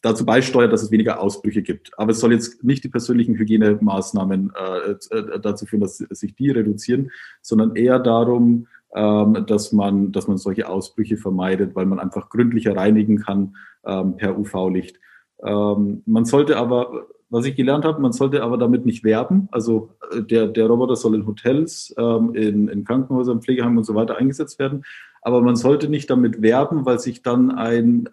dazu 0.00 0.24
beisteuert, 0.24 0.72
dass 0.72 0.82
es 0.82 0.90
weniger 0.90 1.20
Ausbrüche 1.20 1.62
gibt. 1.62 1.96
Aber 1.98 2.12
es 2.12 2.20
soll 2.20 2.32
jetzt 2.32 2.62
nicht 2.64 2.84
die 2.84 2.88
persönlichen 2.88 3.36
Hygienemaßnahmen 3.36 4.52
äh, 4.54 4.90
äh 4.90 5.40
dazu 5.40 5.66
führen, 5.66 5.80
dass 5.80 5.98
sich 5.98 6.34
die 6.34 6.50
reduzieren, 6.50 7.10
sondern 7.40 7.76
eher 7.76 7.98
darum, 7.98 8.66
dass, 8.94 9.72
man, 9.72 10.12
dass 10.12 10.28
man 10.28 10.36
solche 10.36 10.68
Ausbrüche 10.68 11.16
vermeidet, 11.16 11.74
weil 11.74 11.86
man 11.86 11.98
einfach 11.98 12.28
gründlicher 12.28 12.76
reinigen 12.76 13.18
kann 13.18 13.56
ähm, 13.86 14.16
per 14.16 14.38
UV-Licht. 14.38 14.98
Ähm, 15.42 16.02
man 16.06 16.24
sollte 16.24 16.56
aber, 16.56 17.06
was 17.30 17.46
ich 17.46 17.56
gelernt 17.56 17.84
habe, 17.84 18.00
man 18.00 18.12
sollte 18.12 18.42
aber 18.42 18.58
damit 18.58 18.86
nicht 18.86 19.04
werben. 19.04 19.48
Also 19.50 19.90
äh, 20.12 20.22
der, 20.22 20.48
der 20.48 20.66
Roboter 20.66 20.96
soll 20.96 21.14
in 21.14 21.26
Hotels, 21.26 21.94
ähm, 21.98 22.34
in, 22.34 22.68
in 22.68 22.84
Krankenhäusern, 22.84 23.42
Pflegeheimen 23.42 23.78
und 23.78 23.84
so 23.84 23.94
weiter 23.94 24.16
eingesetzt 24.16 24.58
werden. 24.58 24.84
Aber 25.22 25.40
man 25.40 25.56
sollte 25.56 25.88
nicht 25.88 26.10
damit 26.10 26.42
werben, 26.42 26.84
weil 26.84 26.98
sich 26.98 27.22
dann 27.22 27.50
ein, 27.50 28.08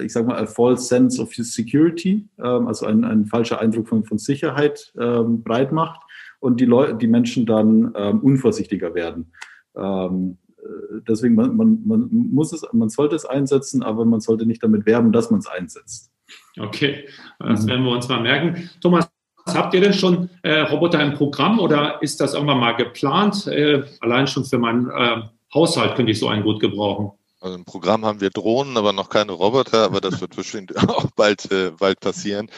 ich 0.00 0.12
sage 0.12 0.26
mal, 0.26 0.40
a 0.40 0.46
false 0.46 0.84
sense 0.84 1.20
of 1.20 1.32
security, 1.34 2.28
ähm, 2.38 2.66
also 2.66 2.86
ein, 2.86 3.04
ein 3.04 3.26
falscher 3.26 3.60
Eindruck 3.60 3.88
von, 3.88 4.04
von 4.04 4.18
Sicherheit 4.18 4.92
ähm, 4.98 5.42
breit 5.42 5.72
macht 5.72 6.00
und 6.40 6.60
die 6.60 6.66
Leute, 6.66 6.94
die 6.94 7.08
Menschen 7.08 7.46
dann 7.46 7.92
ähm, 7.96 8.20
unvorsichtiger 8.20 8.94
werden. 8.94 9.32
Ähm, 9.76 10.38
äh, 10.58 11.00
deswegen, 11.08 11.34
man, 11.34 11.56
man, 11.56 11.80
man, 11.84 12.08
muss 12.10 12.52
es, 12.52 12.64
man 12.72 12.88
sollte 12.88 13.16
es 13.16 13.24
einsetzen, 13.24 13.82
aber 13.82 14.04
man 14.04 14.20
sollte 14.20 14.46
nicht 14.46 14.62
damit 14.62 14.86
werben, 14.86 15.12
dass 15.12 15.30
man 15.30 15.40
es 15.40 15.46
einsetzt. 15.46 16.12
Okay, 16.58 17.08
das 17.38 17.64
mhm. 17.64 17.68
werden 17.68 17.84
wir 17.84 17.92
uns 17.92 18.08
mal 18.08 18.20
merken. 18.20 18.70
Thomas, 18.80 19.10
habt 19.46 19.74
ihr 19.74 19.80
denn 19.80 19.92
schon 19.92 20.28
äh, 20.42 20.60
Roboter 20.60 21.02
im 21.02 21.14
Programm 21.14 21.58
oder 21.58 22.00
ist 22.02 22.20
das 22.20 22.34
irgendwann 22.34 22.60
mal 22.60 22.72
geplant? 22.72 23.46
Äh, 23.46 23.84
allein 24.00 24.26
schon 24.26 24.44
für 24.44 24.58
meinen 24.58 24.90
äh, 24.90 25.22
Haushalt 25.54 25.96
könnte 25.96 26.12
ich 26.12 26.18
so 26.18 26.28
einen 26.28 26.42
gut 26.42 26.60
gebrauchen. 26.60 27.12
Also 27.42 27.56
im 27.56 27.64
Programm 27.64 28.06
haben 28.06 28.20
wir 28.20 28.30
Drohnen, 28.30 28.76
aber 28.76 28.92
noch 28.92 29.08
keine 29.08 29.32
Roboter, 29.32 29.82
aber 29.82 30.00
das 30.00 30.20
wird 30.20 30.36
bestimmt 30.36 30.76
auch 30.88 31.10
bald, 31.16 31.50
äh, 31.50 31.72
bald 31.76 31.98
passieren. 31.98 32.48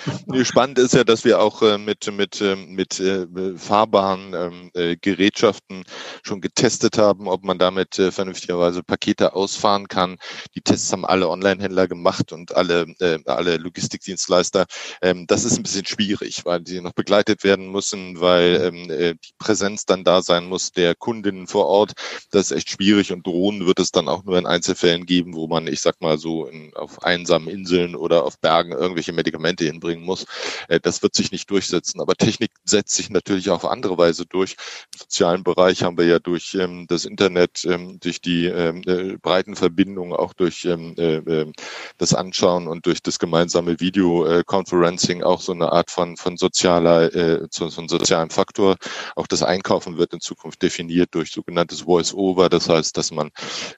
Spannend 0.43 0.79
ist 0.79 0.93
ja, 0.93 1.05
dass 1.05 1.25
wir 1.25 1.41
auch 1.41 1.63
äh, 1.63 1.79
mit, 1.79 2.13
mit, 2.13 2.43
ähm, 2.43 2.75
mit 2.75 3.01
äh, 3.01 3.27
fahrbaren 3.57 4.35
ähm, 4.35 4.71
äh, 4.75 4.97
Gerätschaften 4.97 5.85
schon 6.23 6.43
getestet 6.43 6.99
haben, 6.99 7.29
ob 7.29 7.45
man 7.45 7.59
damit 7.59 7.99
äh, 7.99 8.13
vernünftigerweise 8.13 8.83
Pakete 8.83 9.35
ausfahren 9.35 9.89
kann. 9.89 10.19
Die 10.55 10.61
Tests 10.61 10.93
haben 10.93 11.07
alle 11.07 11.31
Online-Händler 11.31 11.89
gemacht 11.89 12.33
und 12.33 12.55
alle, 12.55 12.83
äh, 13.01 13.21
alle 13.25 13.57
Logistikdienstleister. 13.57 14.67
Ähm, 15.01 15.27
das 15.27 15.47
ist 15.47 15.57
ein 15.57 15.63
bisschen 15.63 15.87
schwierig, 15.87 16.45
weil 16.45 16.61
die 16.61 16.83
noch 16.83 16.93
begleitet 16.93 17.43
werden 17.43 17.73
müssen, 17.73 18.21
weil 18.21 18.61
ähm, 18.63 18.91
äh, 18.91 19.15
die 19.15 19.33
Präsenz 19.39 19.87
dann 19.87 20.05
da 20.05 20.21
sein 20.21 20.45
muss 20.45 20.73
der 20.73 20.95
Kundinnen 20.95 21.47
vor 21.47 21.69
Ort. 21.69 21.93
Das 22.33 22.51
ist 22.51 22.57
echt 22.59 22.69
schwierig 22.69 23.13
und 23.13 23.27
Drohnen 23.27 23.65
wird 23.65 23.81
es 23.81 23.91
dann 23.91 24.09
auch 24.09 24.25
nur 24.25 24.37
in 24.37 24.45
Einzel 24.45 24.74
Einzelfällen 24.75 25.07
geben, 25.07 25.35
wo 25.35 25.47
man, 25.47 25.67
ich 25.67 25.81
sag 25.81 26.01
mal 26.01 26.19
so, 26.19 26.47
in, 26.47 26.75
auf 26.75 27.03
einsamen 27.03 27.49
Inseln 27.49 27.95
oder 27.95 28.25
auf 28.25 28.39
Bergen 28.39 28.73
irgendwelche 28.73 29.13
Medikamente 29.13 29.65
hinbringen 29.65 30.05
muss. 30.05 30.27
Äh, 30.69 30.81
das 30.81 31.03
wird 31.03 31.15
sich 31.15 31.31
nicht 31.33 31.51
durchsetzen. 31.51 32.01
Aber 32.01 32.15
Technik 32.15 32.51
setzt 32.65 32.95
sich 32.95 33.11
natürlich 33.11 33.51
auf 33.51 33.65
andere 33.65 33.97
Weise 33.97 34.27
durch. 34.27 34.57
Im 34.93 34.99
sozialen 35.01 35.45
Bereich 35.45 35.83
haben 35.83 35.97
wir 35.97 36.07
ja 36.07 36.19
durch 36.19 36.55
ähm, 36.55 36.87
das 36.89 37.05
Internet, 37.05 37.65
ähm, 37.65 37.99
durch 38.01 38.21
die 38.21 38.47
ähm, 38.47 38.83
äh, 38.87 39.17
breiten 39.17 39.55
Verbindungen, 39.57 40.13
auch 40.13 40.33
durch 40.33 40.65
ähm, 40.65 40.95
äh, 40.99 41.17
ähm, 41.17 41.53
das 41.99 42.15
Anschauen 42.15 42.67
und 42.67 42.87
durch 42.87 43.03
das 43.03 43.19
gemeinsame 43.19 43.79
Videoconferencing 43.81 45.23
auch 45.23 45.41
so 45.41 45.53
eine 45.53 45.73
Art 45.73 45.91
von, 45.91 46.17
von 46.17 46.37
sozialer, 46.37 47.15
äh, 47.15 47.47
so, 47.51 47.69
so 47.69 47.81
einen 47.81 47.89
sozialen 47.89 48.31
Faktor. 48.31 48.77
Auch 49.15 49.27
das 49.27 49.43
Einkaufen 49.43 49.97
wird 49.99 50.13
in 50.13 50.21
Zukunft 50.21 50.63
definiert 50.63 51.15
durch 51.15 51.31
sogenanntes 51.31 51.83
Voice-Over. 51.83 52.49
Das 52.49 52.69
heißt, 52.69 52.97
dass 52.97 53.13
man 53.13 53.31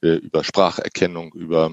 äh, 0.03 0.17
über 0.17 0.43
Sprache 0.45 0.86
Spracherkennung, 0.87 1.33
über 1.35 1.73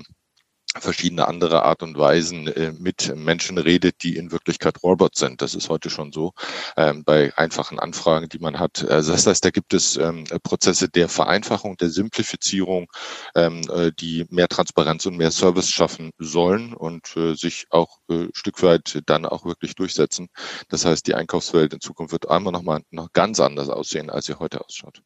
verschiedene 0.75 1.27
andere 1.27 1.61
Art 1.61 1.83
und 1.83 1.95
Weisen 1.99 2.47
äh, 2.47 2.71
mit 2.71 3.15
Menschen 3.15 3.59
redet, 3.59 4.01
die 4.01 4.15
in 4.15 4.31
Wirklichkeit 4.31 4.81
Robots 4.81 5.19
sind. 5.19 5.43
Das 5.43 5.53
ist 5.53 5.69
heute 5.69 5.91
schon 5.91 6.11
so 6.11 6.31
ähm, 6.75 7.03
bei 7.03 7.31
einfachen 7.37 7.77
Anfragen, 7.77 8.27
die 8.27 8.39
man 8.39 8.57
hat. 8.57 8.83
Also 8.89 9.11
das 9.11 9.27
heißt, 9.27 9.45
da 9.45 9.51
gibt 9.51 9.75
es 9.75 9.97
ähm, 9.97 10.23
Prozesse 10.41 10.89
der 10.89 11.09
Vereinfachung, 11.09 11.77
der 11.77 11.91
Simplifizierung, 11.91 12.87
ähm, 13.35 13.61
äh, 13.71 13.91
die 13.91 14.25
mehr 14.31 14.47
Transparenz 14.47 15.05
und 15.05 15.15
mehr 15.15 15.29
Service 15.29 15.69
schaffen 15.69 16.09
sollen 16.17 16.73
und 16.73 17.15
äh, 17.17 17.35
sich 17.35 17.67
auch 17.69 17.99
äh, 18.09 18.29
Stück 18.33 18.63
weit 18.63 18.99
dann 19.05 19.27
auch 19.27 19.45
wirklich 19.45 19.75
durchsetzen. 19.75 20.29
Das 20.69 20.85
heißt, 20.85 21.05
die 21.05 21.13
Einkaufswelt 21.13 21.73
in 21.73 21.81
Zukunft 21.81 22.13
wird 22.13 22.31
einmal 22.31 22.51
noch 22.51 22.63
mal 22.63 22.81
noch 22.89 23.11
ganz 23.13 23.39
anders 23.39 23.69
aussehen, 23.69 24.09
als 24.09 24.25
sie 24.25 24.39
heute 24.39 24.65
ausschaut. 24.65 25.03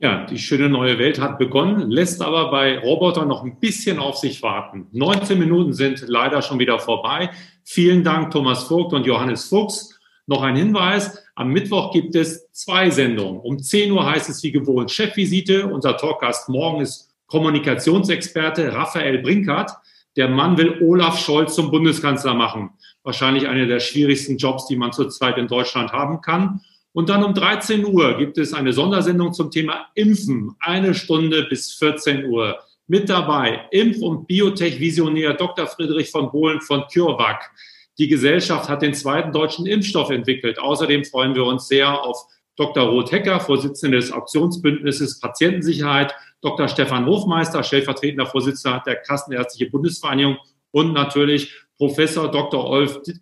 Ja, 0.00 0.26
die 0.26 0.38
schöne 0.38 0.68
neue 0.68 0.96
Welt 1.00 1.18
hat 1.18 1.38
begonnen, 1.38 1.90
lässt 1.90 2.22
aber 2.22 2.52
bei 2.52 2.78
Robotern 2.78 3.26
noch 3.26 3.42
ein 3.42 3.58
bisschen 3.58 3.98
auf 3.98 4.16
sich 4.16 4.42
warten. 4.44 4.86
19 4.92 5.36
Minuten 5.36 5.72
sind 5.72 6.04
leider 6.06 6.40
schon 6.40 6.60
wieder 6.60 6.78
vorbei. 6.78 7.30
Vielen 7.64 8.04
Dank, 8.04 8.30
Thomas 8.30 8.62
Vogt 8.64 8.92
und 8.92 9.06
Johannes 9.06 9.48
Fuchs. 9.48 9.98
Noch 10.26 10.42
ein 10.42 10.54
Hinweis. 10.54 11.24
Am 11.34 11.48
Mittwoch 11.48 11.92
gibt 11.92 12.14
es 12.14 12.48
zwei 12.52 12.90
Sendungen. 12.90 13.40
Um 13.40 13.58
10 13.58 13.90
Uhr 13.90 14.06
heißt 14.06 14.28
es 14.28 14.40
wie 14.44 14.52
gewohnt 14.52 14.92
Chefvisite. 14.92 15.66
Unser 15.66 15.96
Talkgast 15.96 16.48
morgen 16.48 16.80
ist 16.80 17.12
Kommunikationsexperte 17.26 18.72
Raphael 18.72 19.18
Brinkert. 19.18 19.72
Der 20.14 20.28
Mann 20.28 20.56
will 20.56 20.80
Olaf 20.80 21.18
Scholz 21.18 21.56
zum 21.56 21.72
Bundeskanzler 21.72 22.34
machen. 22.34 22.70
Wahrscheinlich 23.02 23.48
einer 23.48 23.66
der 23.66 23.80
schwierigsten 23.80 24.36
Jobs, 24.36 24.66
die 24.66 24.76
man 24.76 24.92
zurzeit 24.92 25.38
in 25.38 25.48
Deutschland 25.48 25.92
haben 25.92 26.20
kann. 26.20 26.60
Und 26.98 27.10
dann 27.10 27.22
um 27.22 27.32
13 27.32 27.86
Uhr 27.86 28.18
gibt 28.18 28.38
es 28.38 28.52
eine 28.52 28.72
Sondersendung 28.72 29.32
zum 29.32 29.52
Thema 29.52 29.86
Impfen, 29.94 30.56
eine 30.58 30.94
Stunde 30.94 31.44
bis 31.44 31.74
14 31.74 32.24
Uhr. 32.24 32.58
Mit 32.88 33.08
dabei 33.08 33.68
Impf- 33.70 34.02
und 34.02 34.26
Biotech-Visionär 34.26 35.34
Dr. 35.34 35.68
Friedrich 35.68 36.10
von 36.10 36.32
Bohlen 36.32 36.60
von 36.60 36.86
CureVac. 36.92 37.52
Die 37.98 38.08
Gesellschaft 38.08 38.68
hat 38.68 38.82
den 38.82 38.94
zweiten 38.94 39.30
deutschen 39.30 39.64
Impfstoff 39.66 40.10
entwickelt. 40.10 40.58
Außerdem 40.58 41.04
freuen 41.04 41.36
wir 41.36 41.44
uns 41.44 41.68
sehr 41.68 42.02
auf 42.02 42.26
Dr. 42.56 42.88
Roth-Hecker, 42.88 43.38
Vorsitzender 43.38 43.98
des 43.98 44.10
Auktionsbündnisses 44.10 45.20
Patientensicherheit, 45.20 46.12
Dr. 46.40 46.66
Stefan 46.66 47.06
Hofmeister, 47.06 47.62
stellvertretender 47.62 48.26
Vorsitzender 48.26 48.82
der 48.84 48.96
Kassenärztliche 48.96 49.70
Bundesvereinigung 49.70 50.38
und 50.72 50.94
natürlich 50.94 51.54
Professor 51.76 52.28
Dr. 52.28 52.68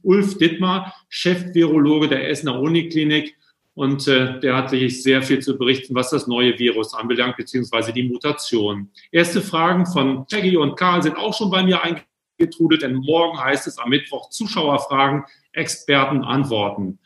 Ulf 0.02 0.38
Dittmar, 0.38 0.94
Chef-Virologe 1.10 2.08
der 2.08 2.30
Essener 2.30 2.58
Uniklinik 2.58 3.36
und 3.76 4.08
äh, 4.08 4.40
der 4.40 4.56
hat 4.56 4.70
sich 4.70 5.02
sehr 5.02 5.22
viel 5.22 5.40
zu 5.40 5.58
berichten, 5.58 5.94
was 5.94 6.08
das 6.08 6.26
neue 6.26 6.58
Virus 6.58 6.94
anbelangt, 6.94 7.36
beziehungsweise 7.36 7.92
die 7.92 8.04
Mutation. 8.04 8.90
Erste 9.12 9.42
Fragen 9.42 9.84
von 9.84 10.26
Peggy 10.26 10.56
und 10.56 10.76
Karl 10.76 11.02
sind 11.02 11.18
auch 11.18 11.36
schon 11.36 11.50
bei 11.50 11.62
mir 11.62 11.82
eingetrudelt, 11.82 12.80
denn 12.80 12.94
morgen 12.94 13.38
heißt 13.38 13.66
es 13.66 13.76
am 13.76 13.90
Mittwoch 13.90 14.30
Zuschauerfragen, 14.30 15.24
Experten 15.52 16.24
antworten. 16.24 16.98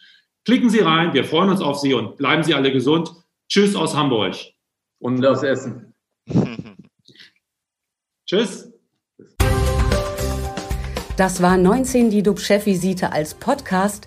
Klicken 0.44 0.70
Sie 0.70 0.78
rein, 0.78 1.12
wir 1.12 1.24
freuen 1.24 1.50
uns 1.50 1.60
auf 1.60 1.80
Sie 1.80 1.92
und 1.92 2.16
bleiben 2.16 2.44
Sie 2.44 2.54
alle 2.54 2.72
gesund. 2.72 3.10
Tschüss 3.48 3.74
aus 3.74 3.96
Hamburg. 3.96 4.36
Und 5.00 5.26
aus 5.26 5.42
Essen. 5.42 5.92
Tschüss. 8.26 8.72
Das 11.16 11.42
war 11.42 11.56
19 11.56 12.10
die 12.10 12.22
DUB-Chefvisite 12.22 13.12
als 13.12 13.34
Podcast. 13.34 14.06